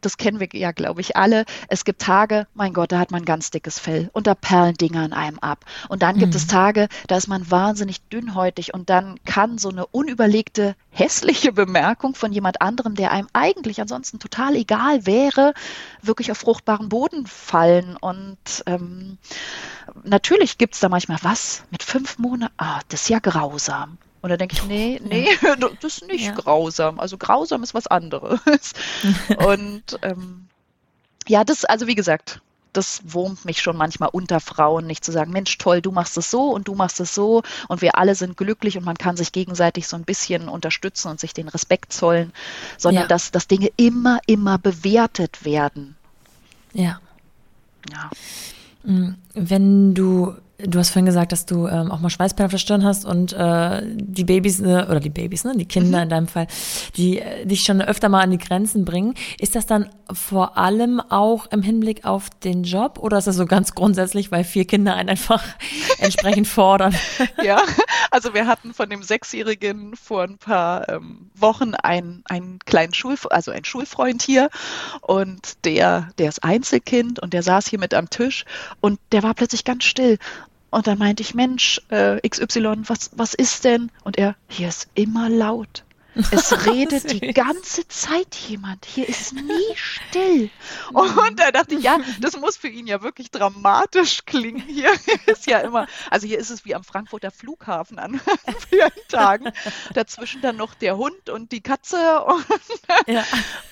[0.00, 1.44] das kennen wir ja, glaube ich, alle.
[1.68, 5.00] Es gibt Tage, mein Gott, da hat man ganz dickes Fell und da perlen Dinge
[5.00, 5.64] an einem ab.
[5.88, 6.36] Und dann gibt mhm.
[6.36, 12.14] es Tage, da ist man wahnsinnig dünnhäutig und dann kann so eine unüberlegte, hässliche Bemerkung
[12.14, 15.54] von jemand anderem, der einem eigentlich ansonsten total egal wäre,
[16.02, 17.96] wirklich auf fruchtbaren Boden fallen.
[17.96, 19.18] Und ähm,
[20.04, 22.54] natürlich gibt es da manchmal was mit fünf Monaten.
[22.56, 23.98] Ah, das ist ja grausam.
[24.20, 25.56] Und da denke ich, nee, nee, ja.
[25.56, 26.32] das ist nicht ja.
[26.32, 26.98] grausam.
[26.98, 28.72] Also grausam ist was anderes.
[29.46, 30.48] und ähm,
[31.26, 32.40] ja, das, also wie gesagt,
[32.72, 36.30] das wurmt mich schon manchmal unter Frauen, nicht zu sagen, Mensch, toll, du machst es
[36.30, 39.32] so und du machst es so und wir alle sind glücklich und man kann sich
[39.32, 42.32] gegenseitig so ein bisschen unterstützen und sich den Respekt zollen,
[42.76, 43.08] sondern ja.
[43.08, 45.96] dass, dass Dinge immer, immer bewertet werden.
[46.72, 47.00] Ja.
[47.90, 48.10] Ja.
[48.84, 52.58] Mm, wenn du Du hast vorhin gesagt, dass du ähm, auch mal Schweißperlen auf der
[52.58, 56.02] Stirn hast und äh, die Babys, äh, oder die Babys, ne, die Kinder mhm.
[56.02, 56.48] in deinem Fall,
[56.96, 59.14] die äh, dich schon öfter mal an die Grenzen bringen.
[59.38, 63.46] Ist das dann vor allem auch im Hinblick auf den Job oder ist das so
[63.46, 65.44] ganz grundsätzlich, weil vier Kinder einen einfach
[66.00, 66.92] entsprechend fordern?
[67.40, 67.62] Ja,
[68.10, 73.14] also wir hatten von dem Sechsjährigen vor ein paar ähm, Wochen einen, einen kleinen Schul,
[73.30, 74.50] also einen Schulfreund hier
[75.02, 78.44] und der, der ist Einzelkind und der saß hier mit am Tisch
[78.80, 80.18] und der war plötzlich ganz still
[80.70, 83.90] und dann meinte ich, Mensch, äh, XY, was, was ist denn?
[84.04, 85.84] Und er, hier ist immer laut.
[86.30, 88.84] Es redet die ganze Zeit jemand.
[88.84, 90.50] Hier ist nie still.
[90.92, 94.62] Und da dachte ich, ja, das muss für ihn ja wirklich dramatisch klingen.
[94.62, 94.90] Hier
[95.26, 98.20] ist ja immer, also hier ist es wie am Frankfurter Flughafen an
[98.68, 99.52] vielen Tagen.
[99.94, 102.24] Dazwischen dann noch der Hund und die Katze.
[102.24, 102.46] Und,
[103.06, 103.24] ja.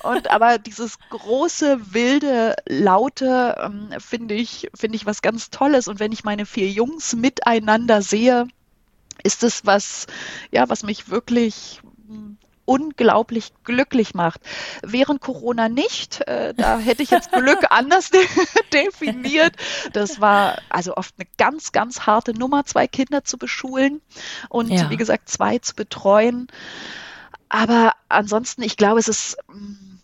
[0.03, 5.89] und aber dieses große, wilde, laute ähm, finde ich, finde ich was ganz Tolles.
[5.89, 8.47] Und wenn ich meine vier Jungs miteinander sehe,
[9.22, 10.07] ist es was,
[10.51, 11.80] ja, was mich wirklich
[12.66, 14.40] unglaublich glücklich macht.
[14.82, 18.26] Während Corona nicht, äh, da hätte ich jetzt Glück anders de
[18.72, 19.54] definiert.
[19.92, 24.02] Das war also oft eine ganz, ganz harte Nummer, zwei Kinder zu beschulen
[24.50, 24.90] und ja.
[24.90, 26.48] wie gesagt zwei zu betreuen.
[27.48, 29.95] Aber ansonsten, ich glaube, es ist mm,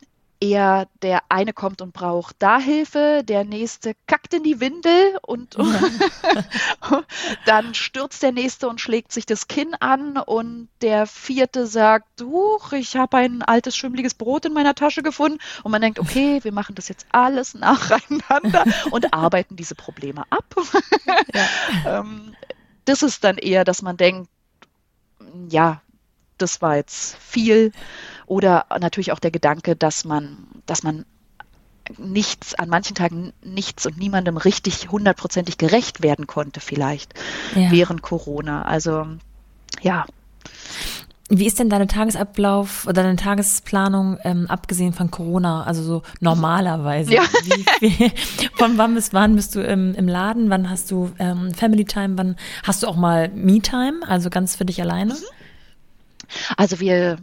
[0.42, 5.56] eher der eine kommt und braucht da Hilfe, der nächste kackt in die Windel und
[5.56, 5.64] ja.
[7.46, 12.58] dann stürzt der nächste und schlägt sich das Kinn an und der vierte sagt, du,
[12.72, 16.52] ich habe ein altes schimmliges Brot in meiner Tasche gefunden und man denkt, okay, wir
[16.52, 20.56] machen das jetzt alles nacheinander und arbeiten diese Probleme ab.
[21.32, 22.00] Ja.
[22.00, 22.34] ähm,
[22.84, 24.28] das ist dann eher, dass man denkt,
[25.48, 25.80] ja,
[26.36, 27.70] das war jetzt viel
[28.32, 31.04] oder natürlich auch der Gedanke, dass man, dass man
[31.98, 37.12] nichts, an manchen Tagen nichts und niemandem richtig hundertprozentig gerecht werden konnte, vielleicht
[37.54, 37.70] ja.
[37.70, 38.62] während Corona.
[38.62, 39.06] Also
[39.82, 40.06] ja.
[41.28, 47.12] Wie ist denn deine Tagesablauf oder deine Tagesplanung ähm, abgesehen von Corona, also so normalerweise?
[47.12, 47.22] Ja.
[47.42, 48.12] Wie, wie,
[48.54, 50.48] von wann bis wann bist du im, im Laden?
[50.48, 52.16] Wann hast du ähm, Family Time?
[52.16, 55.12] Wann hast du auch mal Me Time, also ganz für dich alleine?
[55.12, 55.20] Mhm.
[56.56, 57.18] Also wir,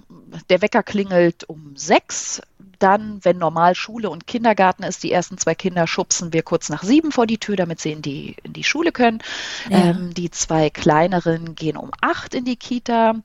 [0.49, 2.41] der Wecker klingelt um sechs.
[2.79, 6.81] Dann, wenn normal Schule und Kindergarten ist, die ersten zwei Kinder schubsen wir kurz nach
[6.81, 9.19] sieben vor die Tür, damit sie in die, in die Schule können.
[9.69, 9.89] Ja.
[9.89, 13.15] Ähm, die zwei kleineren gehen um acht in die Kita.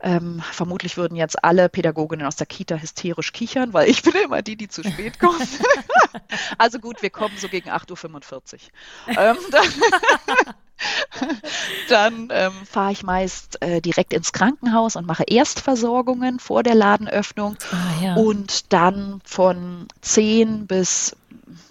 [0.00, 4.42] Ähm, vermutlich würden jetzt alle Pädagoginnen aus der Kita hysterisch kichern, weil ich bin immer
[4.42, 5.40] die, die zu spät kommt.
[6.58, 8.60] also gut, wir kommen so gegen 8.45
[9.08, 9.18] Uhr.
[9.18, 9.36] Ähm,
[11.88, 17.56] dann ähm, fahre ich meist äh, direkt ins Krankenhaus und mache Erstversorgungen vor der Ladenöffnung.
[17.72, 18.14] Ah, ja.
[18.14, 21.16] Und dann von 10 bis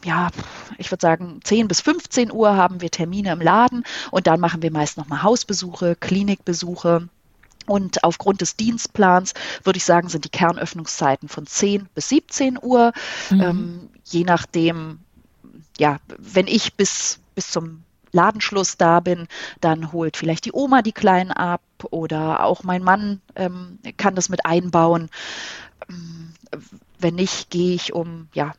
[0.04, 0.30] ja,
[0.78, 4.62] ich würde sagen, 10 bis 15 Uhr haben wir Termine im Laden und dann machen
[4.62, 7.10] wir meist nochmal Hausbesuche, Klinikbesuche.
[7.68, 12.93] Und aufgrund des Dienstplans würde ich sagen, sind die Kernöffnungszeiten von 10 bis 17 Uhr.
[13.30, 13.41] Mhm.
[13.41, 14.99] Ähm, je nachdem,
[15.78, 19.28] ja, wenn ich bis, bis zum Ladenschluss da bin,
[19.61, 21.61] dann holt vielleicht die Oma die Kleinen ab
[21.91, 25.09] oder auch mein Mann ähm, kann das mit einbauen.
[26.99, 28.53] Wenn nicht, gehe ich um ja,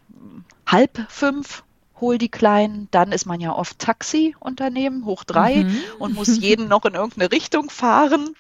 [0.66, 1.64] halb fünf
[2.00, 5.80] hol die Kleinen, dann ist man ja oft Taxiunternehmen, hoch drei mhm.
[5.98, 8.36] und muss jeden noch in irgendeine Richtung fahren.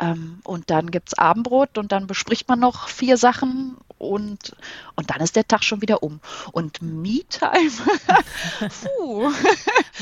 [0.00, 4.56] Ähm, und dann gibt es Abendbrot und dann bespricht man noch vier Sachen und,
[4.94, 6.20] und dann ist der Tag schon wieder um.
[6.52, 7.70] Und Me-Time,
[8.60, 9.32] puh.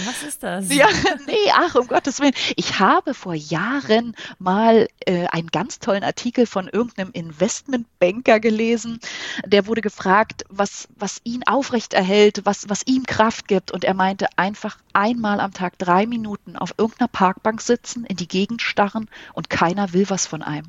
[0.05, 0.72] Was ist das?
[0.72, 0.88] Ja,
[1.26, 2.34] nee, ach, um Gottes Willen.
[2.57, 9.01] Ich habe vor Jahren mal äh, einen ganz tollen Artikel von irgendeinem Investmentbanker gelesen.
[9.44, 13.70] Der wurde gefragt, was, was ihn aufrechterhält, was, was ihm Kraft gibt.
[13.72, 18.28] Und er meinte, einfach einmal am Tag drei Minuten auf irgendeiner Parkbank sitzen, in die
[18.28, 20.68] Gegend starren und keiner will was von einem.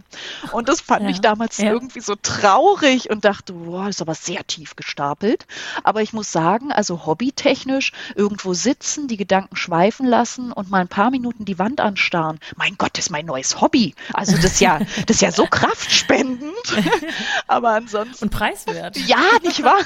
[0.51, 1.71] Und das fand ja, ich damals ja.
[1.71, 5.47] irgendwie so traurig und dachte, boah, ist aber sehr tief gestapelt.
[5.84, 10.88] Aber ich muss sagen, also hobbytechnisch irgendwo sitzen, die Gedanken schweifen lassen und mal ein
[10.88, 12.39] paar Minuten die Wand anstarren.
[12.55, 13.95] Mein Gott, das ist mein neues Hobby.
[14.13, 16.53] Also das ist ja, das ist ja so kraftspendend.
[17.47, 18.26] aber ansonsten.
[18.26, 18.97] Und preiswert.
[18.97, 19.80] Ja, nicht wahr?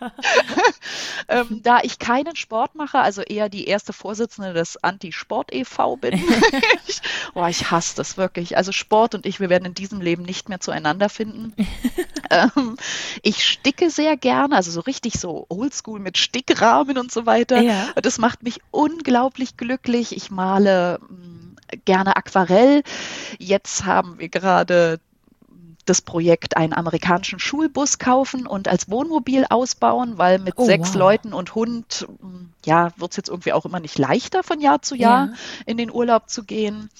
[1.28, 5.96] ähm, da ich keinen Sport mache, also eher die erste Vorsitzende des Anti-Sport e.V.
[5.96, 6.14] bin.
[6.86, 7.00] ich,
[7.32, 8.56] boah, ich hasse das wirklich ich.
[8.56, 11.54] Also Sport und ich, wir werden in diesem Leben nicht mehr zueinander finden.
[12.30, 12.49] ähm,
[13.22, 17.60] ich sticke sehr gerne, also so richtig so oldschool mit Stickrahmen und so weiter.
[17.60, 17.88] Ja.
[18.02, 20.16] Das macht mich unglaublich glücklich.
[20.16, 22.82] Ich male mm, gerne Aquarell.
[23.38, 25.00] Jetzt haben wir gerade
[25.90, 30.96] das Projekt einen amerikanischen Schulbus kaufen und als Wohnmobil ausbauen, weil mit oh, sechs wow.
[30.96, 34.82] Leuten und Hund, hm, ja, wird es jetzt irgendwie auch immer nicht leichter von Jahr
[34.82, 35.32] zu Jahr ja.
[35.66, 36.90] in den Urlaub zu gehen.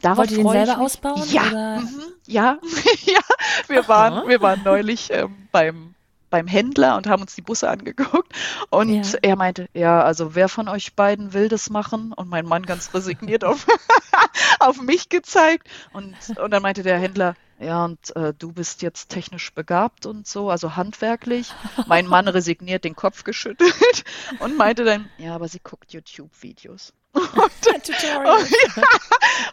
[0.00, 1.22] Darauf Wollt ihr den selber ausbauen?
[1.28, 2.58] Ja, mhm, ja,
[3.04, 3.20] ja.
[3.68, 5.94] Wir waren, wir waren neulich ähm, beim
[6.30, 8.32] beim Händler und haben uns die Busse angeguckt.
[8.70, 9.18] Und ja.
[9.22, 12.12] er meinte, ja, also wer von euch beiden will das machen?
[12.12, 13.66] Und mein Mann ganz resigniert auf,
[14.58, 15.68] auf mich gezeigt.
[15.92, 20.26] Und, und dann meinte der Händler, ja, und äh, du bist jetzt technisch begabt und
[20.26, 21.54] so, also handwerklich.
[21.86, 24.04] Mein Mann resigniert den Kopf geschüttelt
[24.40, 26.92] und meinte dann, ja, aber sie guckt YouTube-Videos.
[27.16, 28.82] Und, und,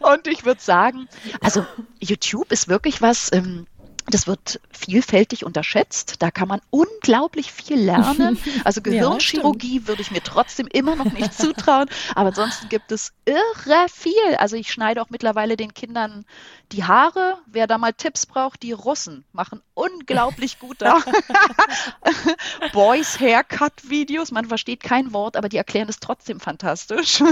[0.00, 1.08] und ich würde sagen,
[1.40, 1.66] also
[1.98, 3.66] YouTube ist wirklich was, ähm,
[4.06, 6.16] das wird vielfältig unterschätzt.
[6.18, 8.38] Da kann man unglaublich viel lernen.
[8.64, 11.88] Also Gehirnchirurgie ja, würde ich mir trotzdem immer noch nicht zutrauen.
[12.14, 14.36] Aber ansonsten gibt es irre viel.
[14.38, 16.24] Also ich schneide auch mittlerweile den Kindern
[16.72, 17.38] die Haare.
[17.46, 20.84] Wer da mal Tipps braucht, die Russen machen unglaublich gute
[22.72, 24.30] Boys Haircut Videos.
[24.30, 27.22] Man versteht kein Wort, aber die erklären es trotzdem fantastisch.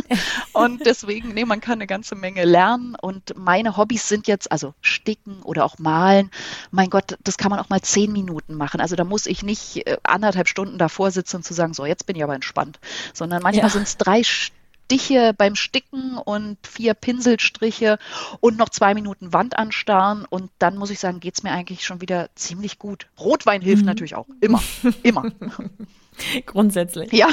[0.53, 2.97] Und deswegen, nee, man kann eine ganze Menge lernen.
[3.01, 6.31] Und meine Hobbys sind jetzt also Sticken oder auch Malen
[6.71, 8.81] mein Gott, das kann man auch mal zehn Minuten machen.
[8.81, 12.07] Also da muss ich nicht äh, anderthalb Stunden davor sitzen und zu sagen, so, jetzt
[12.07, 12.79] bin ich aber entspannt,
[13.13, 13.71] sondern manchmal ja.
[13.71, 17.99] sind es drei Stiche beim Sticken und vier Pinselstriche
[18.41, 21.85] und noch zwei Minuten Wand anstarren und dann muss ich sagen, geht es mir eigentlich
[21.85, 23.07] schon wieder ziemlich gut.
[23.19, 23.87] Rotwein hilft mhm.
[23.87, 24.63] natürlich auch, immer,
[25.03, 25.33] immer.
[26.47, 27.11] Grundsätzlich.
[27.13, 27.29] Ja.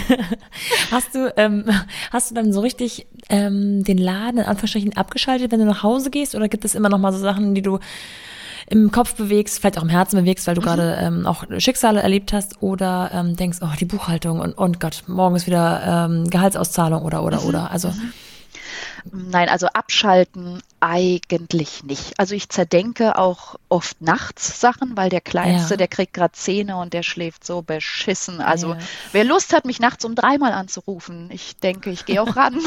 [0.90, 1.64] hast du, ähm,
[2.10, 6.10] hast du dann so richtig ähm, den Laden in Anführungsstrichen abgeschaltet, wenn du nach Hause
[6.10, 7.78] gehst, oder gibt es immer noch mal so Sachen, die du
[8.68, 10.64] im Kopf bewegst, vielleicht auch im Herzen bewegst, weil du mhm.
[10.64, 15.04] gerade ähm, auch Schicksale erlebt hast oder ähm, denkst, oh, die Buchhaltung und, und Gott,
[15.06, 17.46] morgen ist wieder ähm, Gehaltsauszahlung oder, oder, mhm.
[17.46, 17.70] oder.
[17.70, 17.92] Also.
[19.12, 22.18] Nein, also abschalten eigentlich nicht.
[22.18, 25.76] Also ich zerdenke auch oft nachts Sachen, weil der Kleinste, ja.
[25.78, 28.40] der kriegt gerade Zähne und der schläft so beschissen.
[28.40, 28.78] Also ja.
[29.12, 32.60] wer Lust hat, mich nachts um dreimal anzurufen, ich denke, ich gehe auch ran.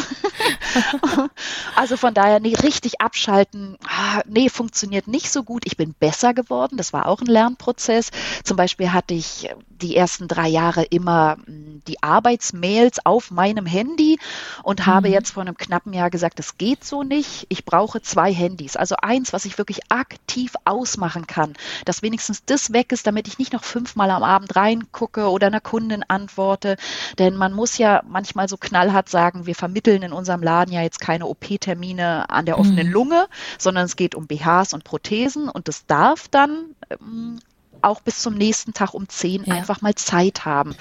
[1.75, 5.63] also von daher, nee, richtig abschalten, ah, nee, funktioniert nicht so gut.
[5.65, 8.09] Ich bin besser geworden, das war auch ein Lernprozess.
[8.43, 14.17] Zum Beispiel hatte ich die ersten drei Jahre immer hm, die Arbeitsmails auf meinem Handy
[14.63, 14.85] und mhm.
[14.87, 17.45] habe jetzt vor einem knappen Jahr gesagt, das geht so nicht.
[17.49, 18.75] Ich brauche zwei Handys.
[18.75, 21.53] Also eins, was ich wirklich aktiv ausmachen kann,
[21.85, 25.61] dass wenigstens das weg ist, damit ich nicht noch fünfmal am Abend reingucke oder einer
[25.61, 26.77] Kundin antworte.
[27.17, 30.99] Denn man muss ja manchmal so knallhart sagen, wir vermitteln in unserem Laden ja jetzt
[30.99, 32.93] keine OP-Termine an der offenen mhm.
[32.93, 37.39] Lunge, sondern es geht um BHs und Prothesen und das darf dann ähm,
[37.81, 39.55] auch bis zum nächsten Tag um zehn ja.
[39.55, 40.75] einfach mal Zeit haben.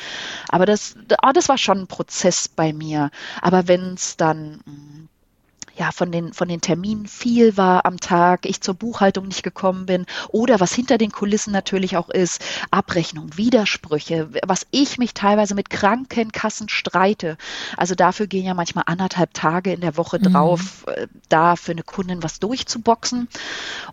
[0.48, 3.10] Aber das, oh, das war schon ein Prozess bei mir.
[3.40, 5.08] Aber wenn es dann hm,
[5.76, 9.86] ja, von den, von den Terminen viel war am Tag, ich zur Buchhaltung nicht gekommen
[9.86, 15.54] bin oder was hinter den Kulissen natürlich auch ist, Abrechnung, Widersprüche, was ich mich teilweise
[15.54, 17.36] mit Krankenkassen streite.
[17.76, 20.32] Also dafür gehen ja manchmal anderthalb Tage in der Woche mhm.
[20.32, 21.06] drauf, mhm.
[21.28, 23.28] da für eine Kundin was durchzuboxen.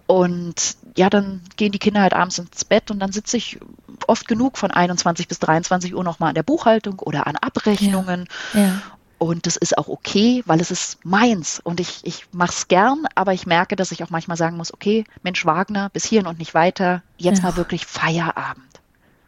[0.08, 3.60] Und ja, dann gehen die Kinder halt abends ins Bett und dann sitze ich
[4.08, 8.28] oft genug von 21 bis 23 Uhr nochmal an der Buchhaltung oder an Abrechnungen.
[8.54, 8.60] Ja.
[8.60, 8.82] Ja.
[9.24, 13.06] Und das ist auch okay, weil es ist meins und ich, ich mache es gern,
[13.16, 16.40] aber ich merke, dass ich auch manchmal sagen muss, okay, Mensch Wagner, bis hierhin und
[16.40, 17.44] nicht weiter, jetzt ja.
[17.46, 18.82] mal wirklich Feierabend.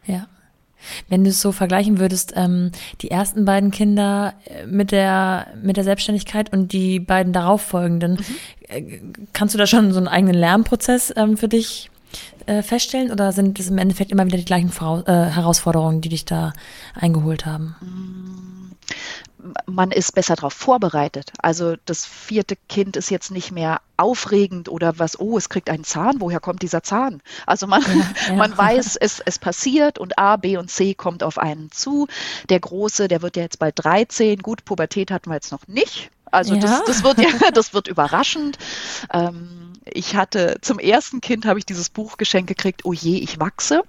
[0.04, 0.26] Ja.
[1.08, 5.78] Wenn du es so vergleichen würdest, ähm, die ersten beiden Kinder äh, mit der, mit
[5.78, 8.36] der Selbstständigkeit und die beiden darauffolgenden, mhm.
[8.68, 9.00] äh,
[9.32, 11.90] kannst du da schon so einen eigenen Lernprozess ähm, für dich
[12.44, 16.10] äh, feststellen oder sind es im Endeffekt immer wieder die gleichen Frau, äh, Herausforderungen, die
[16.10, 16.52] dich da
[16.94, 17.76] eingeholt haben?
[17.80, 18.55] Mm
[19.66, 21.32] man ist besser darauf vorbereitet.
[21.38, 25.84] Also das vierte Kind ist jetzt nicht mehr aufregend oder was, oh, es kriegt einen
[25.84, 27.22] Zahn, woher kommt dieser Zahn?
[27.46, 28.34] Also man, ja, ja.
[28.34, 32.06] man weiß, es, es passiert und A, B und C kommt auf einen zu.
[32.48, 34.40] Der Große, der wird ja jetzt bald 13.
[34.40, 36.10] Gut, Pubertät hatten wir jetzt noch nicht.
[36.30, 36.60] Also ja.
[36.60, 38.58] das, das, wird ja, das wird überraschend.
[39.12, 43.38] Ähm, ich hatte zum ersten Kind habe ich dieses Buch geschenkt gekriegt, oh je, ich
[43.40, 43.82] wachse.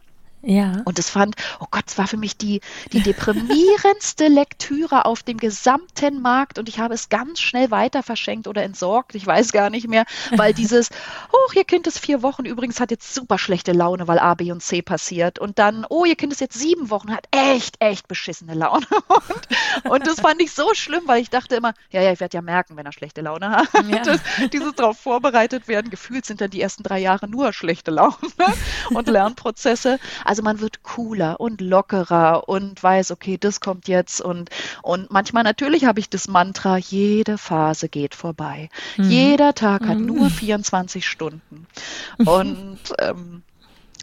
[0.43, 0.81] Ja.
[0.85, 2.61] Und es fand, oh Gott, es war für mich die,
[2.93, 8.47] die deprimierendste Lektüre auf dem gesamten Markt und ich habe es ganz schnell weiter verschenkt
[8.47, 10.89] oder entsorgt, ich weiß gar nicht mehr, weil dieses,
[11.31, 14.51] oh, ihr Kind ist vier Wochen, übrigens hat jetzt super schlechte Laune, weil A, B
[14.51, 18.07] und C passiert und dann, oh, ihr Kind ist jetzt sieben Wochen, hat echt, echt
[18.07, 22.11] beschissene Laune und, und das fand ich so schlimm, weil ich dachte immer, ja, ja,
[22.11, 23.67] ich werde ja merken, wenn er schlechte Laune hat.
[23.87, 24.03] Ja.
[24.03, 24.21] Das,
[24.53, 28.15] dieses darauf vorbereitet werden, gefühlt sind dann die ersten drei Jahre nur schlechte Laune
[28.91, 29.99] und Lernprozesse.
[30.27, 34.49] Also man wird cooler und lockerer und weiß, okay, das kommt jetzt und,
[34.83, 38.69] und manchmal natürlich habe ich das Mantra, jede Phase geht vorbei.
[38.97, 39.09] Mhm.
[39.09, 40.07] Jeder Tag hat mhm.
[40.07, 41.65] nur 24 Stunden.
[42.17, 43.41] Und ähm,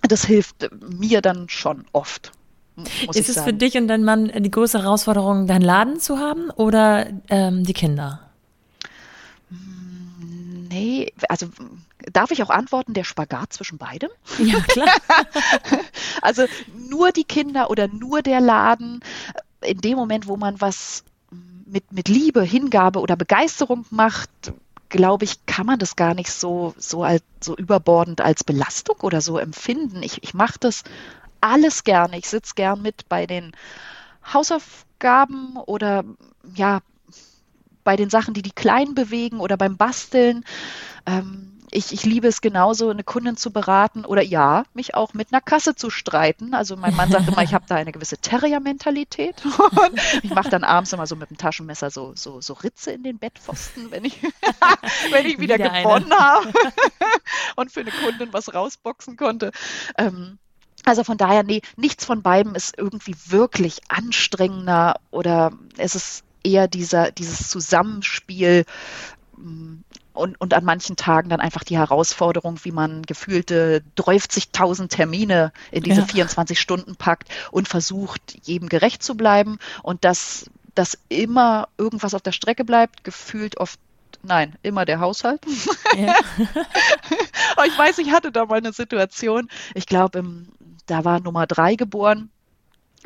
[0.01, 2.33] das hilft mir dann schon oft.
[3.13, 3.47] Ist es sagen.
[3.47, 7.75] für dich und deinen Mann die große Herausforderung, deinen Laden zu haben oder ähm, die
[7.75, 8.21] Kinder?
[10.71, 11.49] Nee, also
[12.13, 14.11] darf ich auch antworten, der Spagat zwischen beidem?
[14.39, 14.89] Ja, klar.
[16.23, 16.45] also
[16.89, 19.01] nur die Kinder oder nur der Laden,
[19.63, 21.05] in dem Moment, wo man was
[21.67, 24.31] mit, mit Liebe, Hingabe oder Begeisterung macht,
[24.89, 29.21] glaube ich, kann man das gar nicht so, so, als, so überbordend als Belastung oder
[29.21, 30.03] so empfinden.
[30.03, 30.85] Ich, ich mache das
[31.41, 32.19] alles gerne.
[32.19, 33.53] Ich sitze gern mit bei den
[34.33, 36.05] Hausaufgaben oder
[36.55, 36.81] ja,
[37.83, 40.45] bei den Sachen, die die Kleinen bewegen oder beim Basteln.
[41.07, 45.33] Ähm, ich, ich, liebe es genauso, eine Kundin zu beraten oder ja, mich auch mit
[45.33, 46.55] einer Kasse zu streiten.
[46.55, 49.43] Also mein Mann sagt immer, ich habe da eine gewisse Terrier-Mentalität.
[50.23, 53.19] ich mache dann abends immer so mit dem Taschenmesser so, so, so Ritze in den
[53.19, 54.23] Bettpfosten, wenn ich,
[55.11, 56.53] wenn ich wieder, wieder gewonnen habe
[57.57, 59.51] und für eine Kundin was rausboxen konnte.
[59.99, 60.39] Ähm,
[60.85, 66.69] also von daher, nee, nichts von beiden ist irgendwie wirklich anstrengender oder es ist eher
[66.69, 68.65] dieser, dieses Zusammenspiel
[69.37, 69.77] mm,
[70.15, 75.83] und, und an manchen Tagen dann einfach die Herausforderung, wie man gefühlte 30.000 Termine in
[75.83, 76.07] diese ja.
[76.07, 82.23] 24 Stunden packt und versucht, jedem gerecht zu bleiben und dass, dass immer irgendwas auf
[82.23, 83.79] der Strecke bleibt, gefühlt oft
[84.27, 85.43] Nein, immer der Haushalt.
[85.97, 86.15] Ja.
[87.67, 90.25] ich weiß, ich hatte da mal eine Situation, ich glaube,
[90.87, 92.31] da war Nummer drei geboren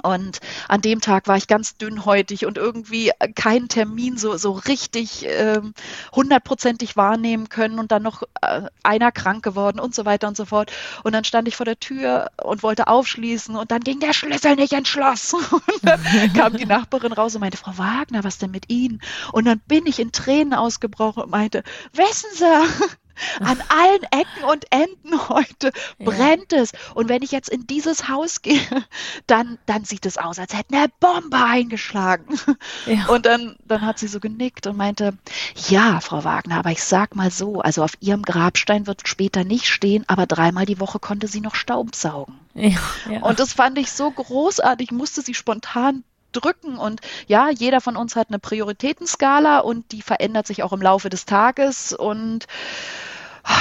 [0.02, 0.38] und
[0.68, 5.74] an dem Tag war ich ganz dünnhäutig und irgendwie keinen Termin so, so richtig ähm,
[6.14, 10.44] hundertprozentig wahrnehmen können und dann noch äh, einer krank geworden und so weiter und so
[10.44, 10.70] fort.
[11.02, 14.54] Und dann stand ich vor der Tür und wollte aufschließen und dann ging der Schlüssel
[14.54, 15.34] nicht ins Schloss.
[15.68, 16.00] Und dann
[16.34, 19.00] kam die Nachbarin raus und meinte, Frau Wagner, was denn mit Ihnen?
[19.32, 22.94] Und dann bin ich in Tränen ausgebrochen und meinte, wissen Sie,
[23.40, 26.04] an allen Ecken und Enden heute ja.
[26.04, 26.72] brennt es.
[26.94, 28.60] Und wenn ich jetzt in dieses Haus gehe,
[29.26, 32.38] dann, dann sieht es aus, als hätte eine Bombe eingeschlagen.
[32.86, 33.06] Ja.
[33.08, 35.12] Und dann, dann hat sie so genickt und meinte,
[35.68, 39.68] ja, Frau Wagner, aber ich sag mal so, also auf ihrem Grabstein wird später nicht
[39.68, 42.38] stehen, aber dreimal die Woche konnte sie noch Staub saugen.
[42.54, 42.78] Ja,
[43.22, 46.04] und das fand ich so großartig, musste sie spontan
[46.40, 46.78] drücken.
[46.78, 51.10] Und ja, jeder von uns hat eine Prioritätenskala und die verändert sich auch im Laufe
[51.10, 51.92] des Tages.
[51.92, 52.46] Und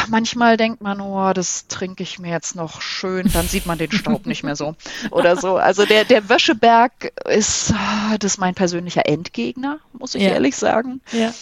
[0.08, 3.92] manchmal denkt man, oh, das trinke ich mir jetzt noch schön, dann sieht man den
[3.92, 4.76] Staub nicht mehr so
[5.12, 5.58] oder so.
[5.58, 7.74] Also der, der Wäscheberg ist,
[8.20, 10.30] das ist mein persönlicher Endgegner, muss ich ja.
[10.30, 11.02] ehrlich sagen.
[11.12, 11.34] Ja.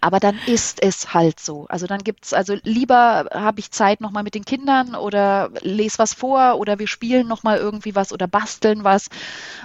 [0.00, 1.66] Aber dann ist es halt so.
[1.68, 5.98] Also dann gibt es, also lieber habe ich Zeit nochmal mit den Kindern oder lese
[5.98, 9.08] was vor oder wir spielen nochmal irgendwie was oder basteln was,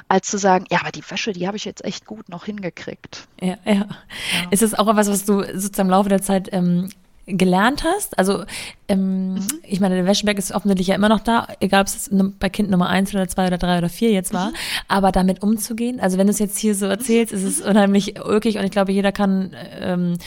[0.07, 3.27] als zu sagen, ja, aber die Wäsche, die habe ich jetzt echt gut noch hingekriegt.
[3.41, 3.73] Ja, ja.
[3.73, 3.88] ja.
[4.49, 6.89] Ist es auch etwas, was du sozusagen im Laufe der Zeit ähm,
[7.26, 8.17] gelernt hast?
[8.19, 8.43] Also,
[8.89, 9.47] ähm, mhm.
[9.63, 12.09] ich meine, der Wäscheberg ist offensichtlich ja immer noch da, egal ob es
[12.39, 14.55] bei Kind Nummer eins oder zwei oder drei oder vier jetzt war, mhm.
[14.88, 18.57] aber damit umzugehen, also wenn du es jetzt hier so erzählst, ist es unheimlich ulkig
[18.57, 20.17] und ich glaube, jeder kann, ähm,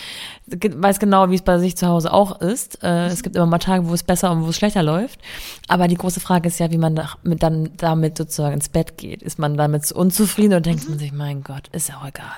[0.47, 2.79] weiß genau, wie es bei sich zu Hause auch ist.
[2.83, 3.13] Äh, mhm.
[3.13, 5.21] Es gibt immer mal Tage, wo es besser und wo es schlechter läuft,
[5.69, 9.23] aber die große Frage ist ja, wie man dann damit sozusagen ins Bett geht.
[9.23, 10.91] Ist man damit unzufrieden oder denkt mhm.
[10.91, 12.33] man sich, mein Gott, ist ja auch egal.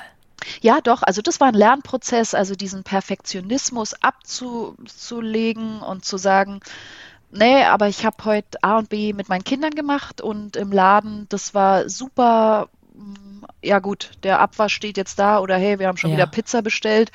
[0.61, 1.03] Ja, doch.
[1.03, 6.61] Also das war ein Lernprozess, also diesen Perfektionismus abzulegen und zu sagen,
[7.30, 11.26] nee, aber ich habe heute A und B mit meinen Kindern gemacht und im Laden,
[11.28, 12.68] das war super.
[13.62, 16.16] Ja gut, der Abwasch steht jetzt da oder hey, wir haben schon ja.
[16.16, 17.12] wieder Pizza bestellt.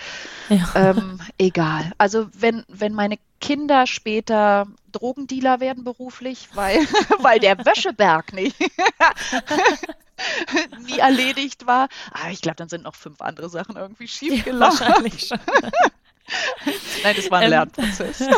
[0.47, 0.69] Ja.
[0.75, 1.91] Ähm, egal.
[1.97, 6.79] Also wenn, wenn meine Kinder später Drogendealer werden beruflich, weil,
[7.19, 8.55] weil der Wäscheberg nicht
[10.87, 11.87] nie erledigt war.
[12.11, 14.79] Aber ich glaube, dann sind noch fünf andere Sachen irgendwie schiefgelaufen.
[14.79, 15.39] Ja, wahrscheinlich schon.
[17.03, 18.23] Nein, das war ein ähm, Lernprozess.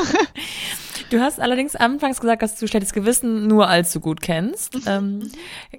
[1.11, 4.73] Du hast allerdings anfangs gesagt, dass du schlechtes Gewissen nur allzu gut kennst.
[4.73, 4.81] Mhm.
[4.87, 5.31] Ähm,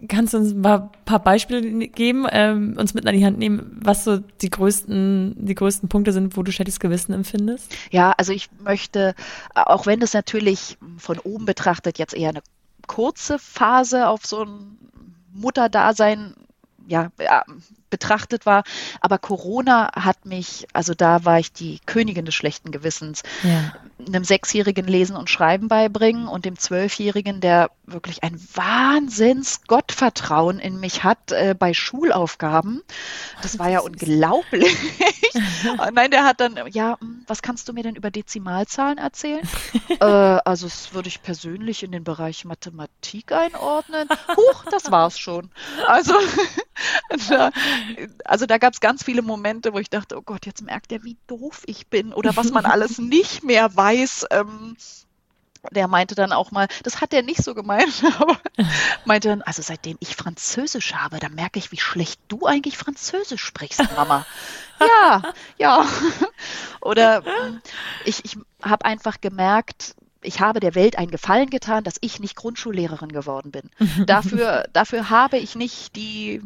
[0.08, 3.76] kannst du uns ein paar, paar Beispiele geben, ähm, uns mit an die Hand nehmen,
[3.82, 7.74] was so die größten, die größten Punkte sind, wo du schlechtes Gewissen empfindest?
[7.90, 9.14] Ja, also ich möchte,
[9.54, 12.42] auch wenn das natürlich von oben betrachtet jetzt eher eine
[12.86, 14.78] kurze Phase auf so ein
[15.40, 16.34] Mutterdasein
[16.88, 17.10] ja,
[17.90, 18.64] betrachtet war.
[19.00, 23.22] Aber Corona hat mich, also da war ich die Königin des schlechten Gewissens.
[23.42, 23.72] Ja.
[24.06, 30.78] Einem Sechsjährigen Lesen und Schreiben beibringen und dem Zwölfjährigen, der wirklich ein Wahnsinns Gottvertrauen in
[30.80, 32.82] mich hat äh, bei Schulaufgaben.
[33.42, 34.76] Das war ja unglaublich.
[35.92, 39.46] Nein, der hat dann, ja, hm, was kannst du mir denn über Dezimalzahlen erzählen?
[40.00, 44.08] äh, also das würde ich persönlich in den Bereich Mathematik einordnen.
[44.36, 45.50] Huch, das war's schon.
[45.86, 46.14] Also
[47.28, 47.50] da,
[48.24, 51.04] also da gab es ganz viele Momente, wo ich dachte, oh Gott, jetzt merkt er,
[51.04, 53.95] wie doof ich bin oder was man alles nicht mehr weiß.
[54.30, 54.76] Ähm,
[55.72, 58.38] der meinte dann auch mal, das hat er nicht so gemeint, aber
[59.04, 63.42] meinte dann, also seitdem ich Französisch habe, da merke ich, wie schlecht du eigentlich Französisch
[63.42, 64.26] sprichst, Mama.
[64.80, 65.22] ja,
[65.58, 65.86] ja.
[66.80, 67.60] Oder hm,
[68.04, 72.36] ich, ich habe einfach gemerkt, ich habe der Welt einen Gefallen getan, dass ich nicht
[72.36, 73.70] Grundschullehrerin geworden bin.
[74.06, 76.42] Dafür, dafür habe ich nicht die,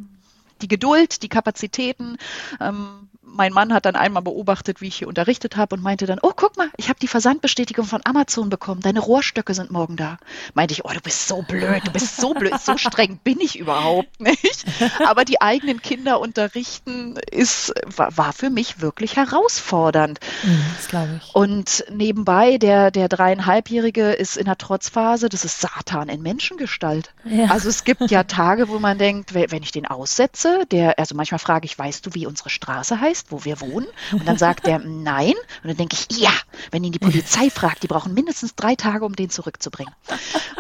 [0.61, 2.19] die Geduld, die Kapazitäten.
[2.61, 6.19] Ähm, mein Mann hat dann einmal beobachtet, wie ich hier unterrichtet habe und meinte dann,
[6.23, 10.19] oh, guck mal, ich habe die Versandbestätigung von Amazon bekommen, deine Rohrstöcke sind morgen da.
[10.55, 13.59] Meinte ich, oh, du bist so blöd, du bist so blöd, so streng bin ich
[13.59, 14.65] überhaupt nicht.
[15.07, 20.21] Aber die eigenen Kinder unterrichten ist, war, war für mich wirklich herausfordernd.
[20.43, 21.35] Mhm, das glaube ich.
[21.35, 27.13] Und nebenbei, der, der dreieinhalbjährige ist in der Trotzphase, das ist Satan in Menschengestalt.
[27.25, 27.47] Ja.
[27.47, 31.39] Also es gibt ja Tage, wo man denkt, wenn ich den aussetze, der, also manchmal
[31.39, 33.20] frage ich, weißt du, wie unsere Straße heißt?
[33.29, 33.87] Wo wir wohnen?
[34.13, 35.35] Und dann sagt er nein.
[35.63, 36.33] Und dann denke ich, ja,
[36.71, 39.95] wenn ihn die Polizei fragt, die brauchen mindestens drei Tage, um den zurückzubringen.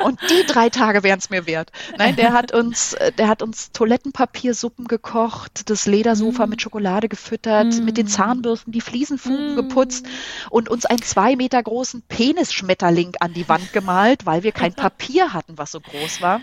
[0.04, 1.70] Und die drei Tage wären es mir wert.
[1.98, 6.50] Nein, der hat uns, der hat uns Toilettenpapiersuppen gekocht, das Ledersofa mm.
[6.50, 7.84] mit Schokolade gefüttert, mm.
[7.84, 9.56] mit den Zahnbürsten die Fliesenfugen mm.
[9.56, 10.06] geputzt
[10.50, 15.32] und uns einen zwei Meter großen Penisschmetterling an die Wand gemalt, weil wir kein Papier
[15.32, 16.40] hatten, was so groß war.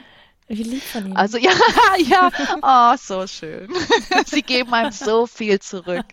[0.50, 1.18] Wie lieb von ihm.
[1.18, 1.52] Also ja,
[1.98, 2.32] ja,
[2.62, 3.70] oh, so schön.
[4.26, 6.06] Sie geben einem so viel zurück.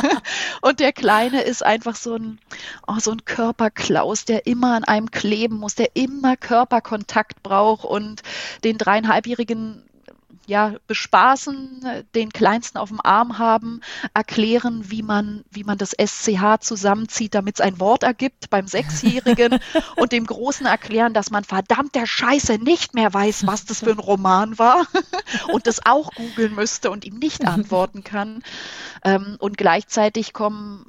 [0.62, 2.38] Und der Kleine ist einfach so ein,
[2.86, 8.22] oh, so ein Körperklaus, der immer an einem kleben muss, der immer Körperkontakt braucht und
[8.64, 9.84] den dreieinhalbjährigen
[10.46, 13.80] ja, bespaßen, den Kleinsten auf dem Arm haben,
[14.12, 19.58] erklären, wie man, wie man das SCH zusammenzieht, damit es ein Wort ergibt beim Sechsjährigen
[19.96, 23.90] und dem Großen erklären, dass man verdammt der Scheiße nicht mehr weiß, was das für
[23.90, 24.86] ein Roman war
[25.52, 28.42] und das auch googeln müsste und ihm nicht antworten kann.
[29.04, 30.86] Ähm, und gleichzeitig kommen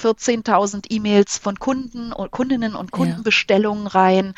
[0.00, 4.34] 14.000 E-Mails von Kunden und Kundinnen und Kundenbestellungen rein.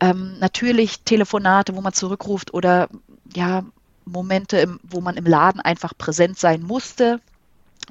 [0.00, 2.88] Ähm, natürlich Telefonate, wo man zurückruft oder
[3.34, 3.64] ja,
[4.04, 7.20] Momente, im, wo man im Laden einfach präsent sein musste,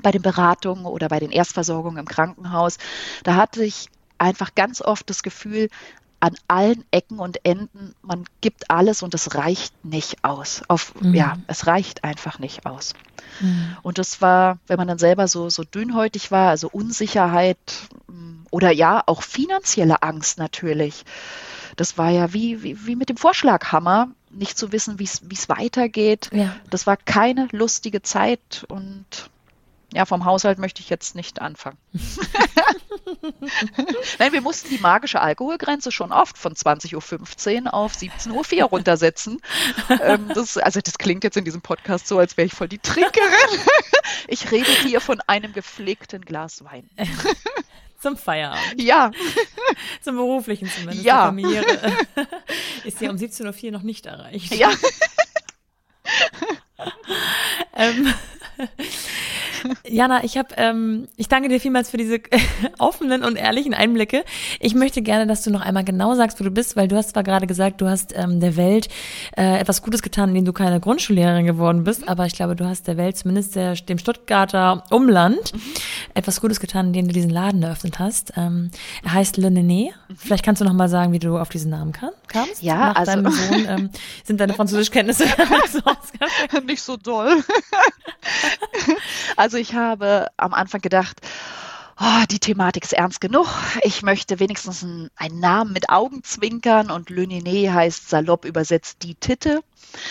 [0.01, 2.77] bei den Beratungen oder bei den Erstversorgungen im Krankenhaus.
[3.23, 3.87] Da hatte ich
[4.17, 5.69] einfach ganz oft das Gefühl,
[6.21, 10.61] an allen Ecken und Enden, man gibt alles und es reicht nicht aus.
[10.67, 11.15] Auf, mhm.
[11.15, 12.93] Ja, es reicht einfach nicht aus.
[13.39, 13.75] Mhm.
[13.81, 17.57] Und das war, wenn man dann selber so, so dünnhäutig war, also Unsicherheit
[18.07, 21.05] mm, oder ja, auch finanzielle Angst natürlich.
[21.75, 26.29] Das war ja wie, wie, wie mit dem Vorschlaghammer nicht zu wissen, wie es weitergeht.
[26.33, 26.55] Ja.
[26.69, 29.29] Das war keine lustige Zeit und
[29.93, 31.77] ja, vom Haushalt möchte ich jetzt nicht anfangen.
[34.19, 39.41] Nein, wir mussten die magische Alkoholgrenze schon oft von 20.15 Uhr auf 17.04 Uhr runtersetzen.
[40.01, 42.79] ähm, das, also das klingt jetzt in diesem Podcast so, als wäre ich voll die
[42.79, 43.59] Trinkerin.
[44.27, 46.89] ich rede hier von einem gepflegten Glas Wein.
[48.01, 48.81] Zum Feierabend.
[48.81, 49.11] Ja.
[50.01, 51.05] Zum beruflichen zumindest.
[51.05, 51.25] Ja.
[51.25, 51.65] Familiäre
[52.83, 54.55] ist ja um 17.04 Uhr noch nicht erreicht.
[54.55, 54.71] Ja.
[57.75, 58.11] ähm,
[59.87, 62.19] Jana, ich habe, ähm, ich danke dir vielmals für diese
[62.79, 64.23] offenen und ehrlichen Einblicke.
[64.59, 67.11] Ich möchte gerne, dass du noch einmal genau sagst, wo du bist, weil du hast
[67.11, 68.89] zwar gerade gesagt, du hast ähm, der Welt
[69.37, 72.87] äh, etwas Gutes getan, indem du keine Grundschullehrerin geworden bist, aber ich glaube, du hast
[72.87, 75.61] der Welt, zumindest der, dem Stuttgarter Umland, mhm.
[76.13, 78.33] Etwas Gutes getan, indem du diesen Laden eröffnet hast.
[78.35, 78.71] Ähm,
[79.03, 79.91] er heißt Le Nené.
[80.07, 80.15] Mhm.
[80.15, 82.61] Vielleicht kannst du noch mal sagen, wie du auf diesen Namen kam, kamst.
[82.61, 83.89] Ja, Nach also deinem Sohn, ähm,
[84.23, 85.25] sind deine Französischkenntnisse
[86.65, 87.43] nicht so doll.
[89.35, 91.21] also ich habe am Anfang gedacht,
[91.99, 93.47] oh, die Thematik ist ernst genug.
[93.83, 99.15] Ich möchte wenigstens einen, einen Namen mit Augenzwinkern und Le Niné heißt salopp übersetzt die
[99.15, 99.61] Titte.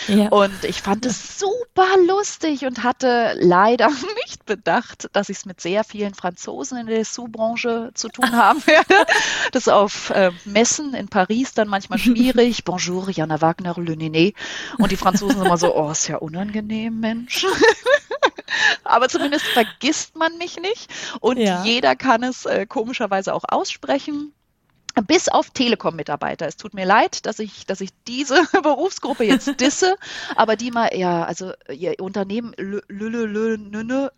[0.07, 0.29] Ja.
[0.29, 3.89] Und ich fand es super lustig und hatte leider
[4.25, 8.65] nicht bedacht, dass ich es mit sehr vielen Franzosen in der Dessous-Branche zu tun haben
[8.65, 9.05] werde.
[9.51, 12.63] Das ist auf äh, Messen in Paris dann manchmal schwierig.
[12.63, 14.33] Bonjour, Jana Wagner, Le Niné.
[14.77, 17.45] Und die Franzosen sind immer so, oh, ist ja unangenehm, Mensch.
[18.83, 21.63] Aber zumindest vergisst man mich nicht und ja.
[21.63, 24.33] jeder kann es äh, komischerweise auch aussprechen.
[25.07, 26.47] Bis auf Telekom-Mitarbeiter.
[26.47, 29.95] Es tut mir leid, dass ich, dass ich diese Berufsgruppe jetzt disse,
[30.35, 34.11] aber die mal, ja, also ihr Unternehmen, Löhne,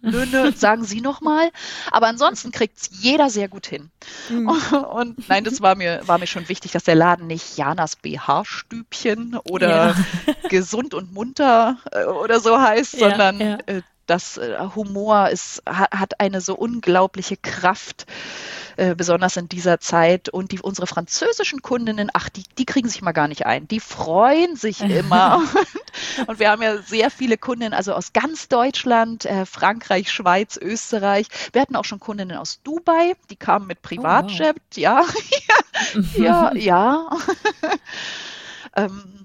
[0.55, 1.51] sagen Sie noch mal.
[1.91, 3.91] Aber ansonsten kriegt es jeder sehr gut hin.
[4.29, 4.49] Mhm.
[4.93, 9.37] Und nein, das war mir, war mir schon wichtig, dass der Laden nicht Janas BH-Stübchen
[9.43, 9.95] oder
[10.27, 10.33] ja.
[10.49, 13.57] gesund und munter äh, oder so heißt, ja, sondern ja.
[13.65, 18.05] Äh, das äh, Humor ist, hat eine so unglaubliche Kraft
[18.75, 20.29] äh, besonders in dieser Zeit.
[20.29, 23.67] Und die, unsere französischen Kundinnen, ach, die, die kriegen sich mal gar nicht ein.
[23.67, 25.41] Die freuen sich immer.
[26.27, 31.27] und wir haben ja sehr viele Kundinnen, also aus ganz Deutschland, äh, Frankreich, Schweiz, Österreich.
[31.51, 34.55] Wir hatten auch schon Kundinnen aus Dubai, die kamen mit Privatjet.
[34.55, 35.05] Oh, wow.
[36.15, 37.09] Ja, ja, ja.
[38.75, 39.22] ähm,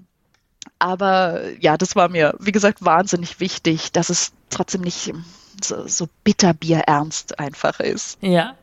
[0.79, 5.13] aber ja, das war mir, wie gesagt, wahnsinnig wichtig, dass es trotzdem nicht
[5.61, 8.17] so, so bitterbier ernst einfach ist.
[8.21, 8.55] Ja,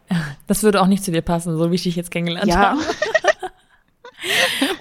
[0.47, 2.57] das würde auch nicht zu dir passen, so wie ich dich jetzt kennengelernt ja.
[2.57, 2.81] habe.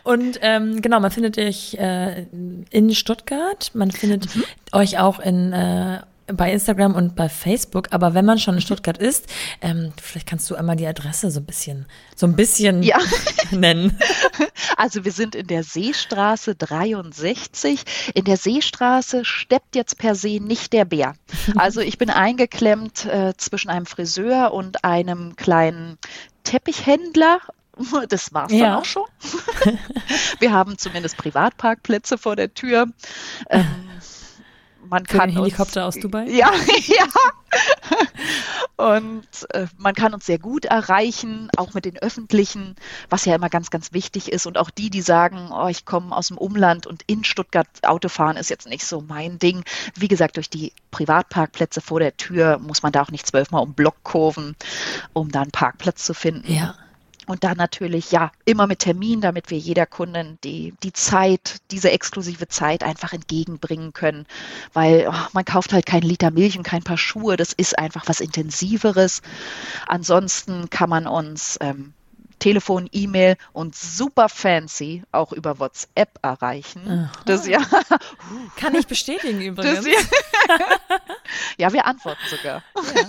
[0.04, 2.26] Und ähm, genau, man findet dich äh,
[2.70, 4.44] in Stuttgart, man findet mhm.
[4.72, 8.98] euch auch in äh, bei Instagram und bei Facebook, aber wenn man schon in Stuttgart
[8.98, 9.28] ist,
[9.62, 12.98] ähm, vielleicht kannst du einmal die Adresse so ein bisschen, so ein bisschen ja.
[13.52, 13.98] nennen.
[14.78, 18.12] Also wir sind in der Seestraße 63.
[18.14, 21.16] In der Seestraße steppt jetzt per se nicht der Bär.
[21.56, 25.98] Also ich bin eingeklemmt äh, zwischen einem Friseur und einem kleinen
[26.44, 27.40] Teppichhändler
[28.08, 28.70] das war's ja.
[28.70, 29.04] dann auch schon.
[30.40, 32.88] Wir haben zumindest Privatparkplätze vor der Tür.
[33.50, 33.66] Ähm,
[34.90, 36.26] man Für kann den Helikopter uns, aus Dubai?
[36.30, 36.52] Ja,
[36.86, 37.06] ja.
[38.78, 42.76] Und äh, man kann uns sehr gut erreichen, auch mit den öffentlichen,
[43.10, 44.46] was ja immer ganz, ganz wichtig ist.
[44.46, 48.36] Und auch die, die sagen, oh, ich komme aus dem Umland und in Stuttgart Autofahren
[48.36, 49.64] ist jetzt nicht so mein Ding.
[49.96, 53.74] Wie gesagt, durch die Privatparkplätze vor der Tür muss man da auch nicht zwölfmal um
[53.74, 54.56] Block kurven,
[55.14, 56.52] um da einen Parkplatz zu finden.
[56.52, 56.76] Ja.
[57.26, 61.92] Und dann natürlich, ja, immer mit Termin, damit wir jeder Kundin die, die Zeit, diese
[61.92, 64.26] exklusive Zeit einfach entgegenbringen können.
[64.74, 67.38] Weil oh, man kauft halt keinen Liter Milch und kein paar Schuhe.
[67.38, 69.22] Das ist einfach was Intensiveres.
[69.88, 71.94] Ansonsten kann man uns ähm,
[72.40, 77.10] Telefon, E-Mail und super fancy auch über WhatsApp erreichen.
[77.26, 77.60] Das ja.
[78.58, 79.86] Kann ich bestätigen übrigens.
[79.86, 79.94] Ja,
[81.58, 82.64] ja, wir antworten sogar.
[82.76, 83.06] Ja.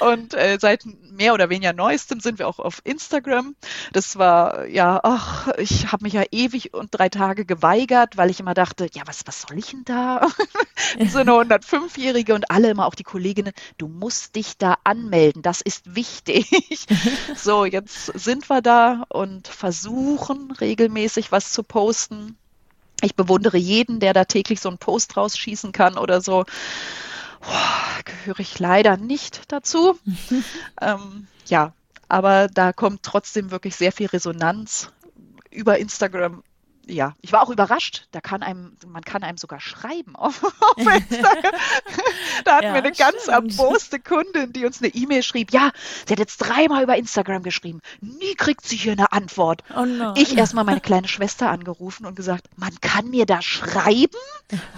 [0.12, 0.82] und äh, seit
[1.12, 3.54] mehr oder weniger neuestem sind wir auch auf Instagram.
[3.92, 8.40] Das war ja, ach, ich habe mich ja ewig und drei Tage geweigert, weil ich
[8.40, 10.26] immer dachte, ja, was, was soll ich denn da?
[11.08, 15.60] so eine 105-Jährige und alle immer auch die Kolleginnen, du musst dich da anmelden, das
[15.60, 16.48] ist wichtig.
[17.36, 22.36] so, jetzt sind wir da und versuchen regelmäßig was zu posten.
[23.02, 26.44] Ich bewundere jeden, der da täglich so einen Post rausschießen kann oder so
[27.42, 29.98] boah, gehöre ich leider nicht dazu.
[30.80, 31.72] ähm, ja,
[32.08, 34.90] aber da kommt trotzdem wirklich sehr viel Resonanz
[35.50, 36.42] über Instagram
[36.86, 38.08] ja, ich war auch überrascht.
[38.10, 41.52] Da kann einem, man kann einem sogar schreiben auf, auf Instagram.
[42.44, 45.52] da hatten ja, wir eine ganz erboste Kundin, die uns eine E-Mail schrieb.
[45.52, 45.70] Ja,
[46.06, 47.80] sie hat jetzt dreimal über Instagram geschrieben.
[48.00, 49.62] Nie kriegt sie hier eine Antwort.
[49.76, 50.14] Oh no.
[50.16, 54.18] Ich erstmal meine kleine Schwester angerufen und gesagt, man kann mir da schreiben?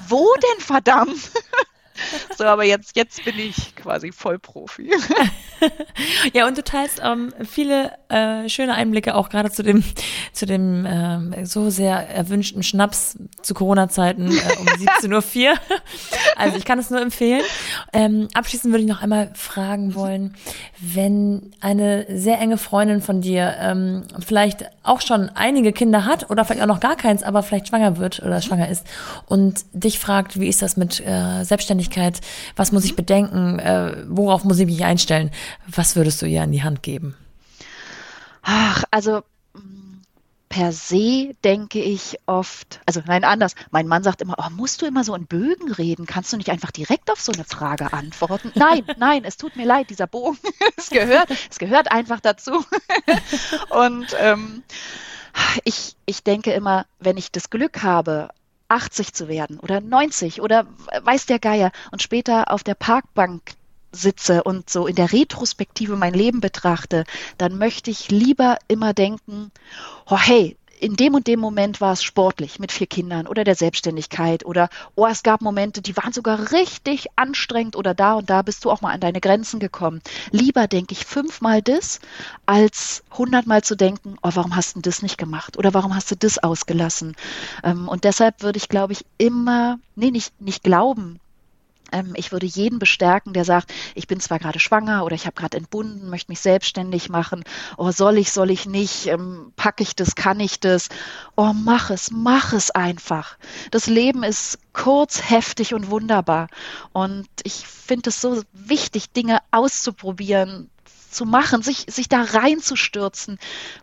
[0.08, 1.30] Wo denn verdammt?
[2.36, 4.90] So, aber jetzt, jetzt bin ich quasi Vollprofi.
[6.32, 9.82] ja, und du teilst ähm, viele äh, schöne Einblicke auch gerade zu dem,
[10.32, 14.66] zu dem ähm, so sehr erwünschten Schnaps zu Corona-Zeiten äh, um
[15.02, 15.54] 17.04 Uhr.
[16.36, 17.42] also ich kann es nur empfehlen.
[17.92, 20.34] Ähm, abschließend würde ich noch einmal fragen wollen,
[20.80, 26.44] wenn eine sehr enge Freundin von dir ähm, vielleicht auch schon einige Kinder hat oder
[26.44, 28.86] vielleicht auch noch gar keins, aber vielleicht schwanger wird oder schwanger ist
[29.26, 32.20] und dich fragt, wie ist das mit äh, Selbstständigkeit,
[32.54, 35.30] was muss ich bedenken, äh, worauf muss ich mich einstellen,
[35.66, 37.16] was würdest du ihr an die Hand geben?
[38.44, 39.22] Ach, also
[39.54, 40.02] mm,
[40.48, 43.54] per se denke ich oft, also nein, anders.
[43.70, 46.06] Mein Mann sagt immer, oh, musst du immer so in Bögen reden?
[46.06, 48.52] Kannst du nicht einfach direkt auf so eine Frage antworten?
[48.54, 50.38] Nein, nein, es tut mir leid, dieser Bogen,
[50.76, 52.64] es gehört, es gehört einfach dazu.
[53.70, 54.62] Und ähm,
[55.64, 58.28] ich, ich denke immer, wenn ich das Glück habe,
[58.68, 60.66] 80 zu werden oder 90 oder
[61.02, 63.42] weiß der Geier und später auf der Parkbank
[63.94, 67.04] sitze und so in der Retrospektive mein Leben betrachte,
[67.38, 69.50] dann möchte ich lieber immer denken,
[70.06, 73.54] oh hey, in dem und dem Moment war es sportlich mit vier Kindern oder der
[73.54, 78.42] Selbstständigkeit oder oh, es gab Momente, die waren sogar richtig anstrengend oder da und da
[78.42, 80.02] bist du auch mal an deine Grenzen gekommen.
[80.30, 82.00] Lieber denke ich fünfmal das,
[82.44, 86.16] als hundertmal zu denken, oh, warum hast du das nicht gemacht oder warum hast du
[86.16, 87.16] das ausgelassen?
[87.62, 91.18] Ähm, und deshalb würde ich, glaube ich, immer, nee, nicht, nicht glauben,
[92.14, 95.56] ich würde jeden bestärken, der sagt, ich bin zwar gerade schwanger oder ich habe gerade
[95.56, 97.44] entbunden, möchte mich selbstständig machen.
[97.76, 99.06] Oh, soll ich, soll ich nicht?
[99.06, 100.88] Ähm, packe ich das, kann ich das?
[101.36, 103.38] Oh, mach es, mach es einfach.
[103.70, 106.48] Das Leben ist kurz, heftig und wunderbar.
[106.92, 110.70] Und ich finde es so wichtig, Dinge auszuprobieren,
[111.10, 113.38] zu machen, sich, sich da reinzustürzen,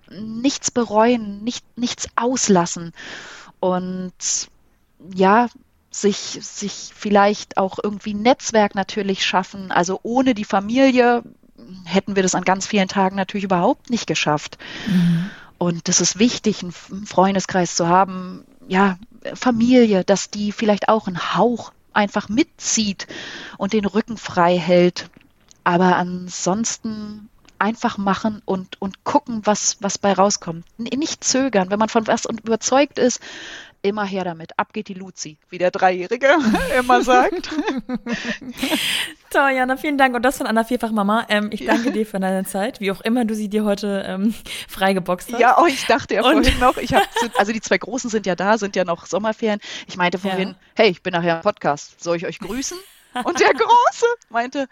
[0.10, 2.92] nichts bereuen, nicht, nichts auslassen.
[3.62, 4.50] Und
[5.14, 5.48] ja,
[5.92, 9.72] sich, sich vielleicht auch irgendwie Netzwerk natürlich schaffen.
[9.72, 11.24] Also ohne die Familie
[11.86, 14.58] hätten wir das an ganz vielen Tagen natürlich überhaupt nicht geschafft.
[14.88, 15.30] Mhm.
[15.58, 18.98] Und das ist wichtig, einen Freundeskreis zu haben, ja,
[19.36, 23.06] Familie, dass die vielleicht auch einen Hauch einfach mitzieht
[23.58, 25.10] und den Rücken frei hält.
[25.64, 27.30] Aber ansonsten
[27.60, 30.66] einfach machen und, und gucken, was, was bei rauskommt.
[30.80, 31.70] Nicht zögern.
[31.70, 33.20] Wenn man von was überzeugt ist,
[33.82, 34.58] immer her damit.
[34.58, 36.38] Ab geht die Luzi, wie der Dreijährige
[36.80, 37.50] immer sagt.
[39.30, 40.16] Toll, Jana, vielen Dank.
[40.16, 41.26] Und das von Anna Vierfach-Mama.
[41.30, 41.92] Ähm, ich danke ja.
[41.92, 44.34] dir für deine Zeit, wie auch immer du sie dir heute ähm,
[44.68, 45.40] freigeboxt hast.
[45.40, 47.06] Ja, oh, ich dachte ja vorhin noch, ich habe,
[47.38, 49.60] also die zwei Großen sind ja da, sind ja noch Sommerferien.
[49.88, 50.56] Ich meinte vorhin, ja.
[50.76, 52.78] hey, ich bin nachher im Podcast, soll ich euch grüßen?
[53.24, 54.68] Und der Große meinte,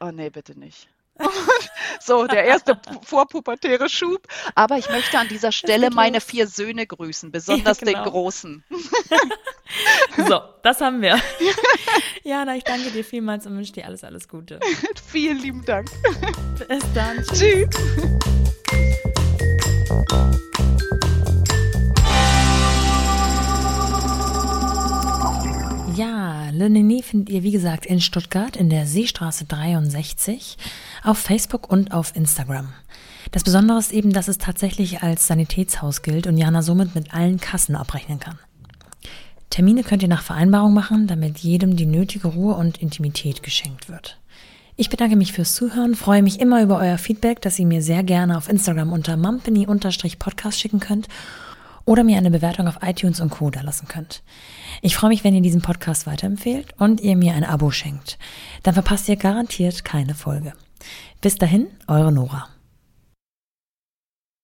[0.00, 0.88] oh nee, bitte nicht.
[2.00, 4.26] so, der erste vorpubertäre Schub.
[4.54, 8.04] Aber ich möchte an dieser Stelle meine vier Söhne grüßen, besonders ja, genau.
[8.04, 8.64] den Großen.
[10.28, 11.20] so, das haben wir.
[12.22, 14.60] Jana, ich danke dir vielmals und wünsche dir alles, alles Gute.
[15.10, 15.90] Vielen lieben Dank.
[16.68, 17.24] Bis dann.
[17.32, 17.68] Tschüss.
[25.96, 30.56] Ja, Le Nené findet ihr wie gesagt in Stuttgart in der Seestraße 63
[31.04, 32.72] auf Facebook und auf Instagram.
[33.30, 37.38] Das Besondere ist eben, dass es tatsächlich als Sanitätshaus gilt und Jana somit mit allen
[37.38, 38.38] Kassen abrechnen kann.
[39.50, 44.18] Termine könnt ihr nach Vereinbarung machen, damit jedem die nötige Ruhe und Intimität geschenkt wird.
[44.76, 48.02] Ich bedanke mich fürs Zuhören, freue mich immer über euer Feedback, das ihr mir sehr
[48.02, 51.08] gerne auf Instagram unter mumpany-podcast schicken könnt
[51.90, 53.50] oder mir eine Bewertung auf iTunes und Co.
[53.50, 54.22] da lassen könnt.
[54.80, 58.16] Ich freue mich, wenn ihr diesen Podcast weiterempfehlt und ihr mir ein Abo schenkt.
[58.62, 60.52] Dann verpasst ihr garantiert keine Folge.
[61.20, 62.46] Bis dahin, eure Nora.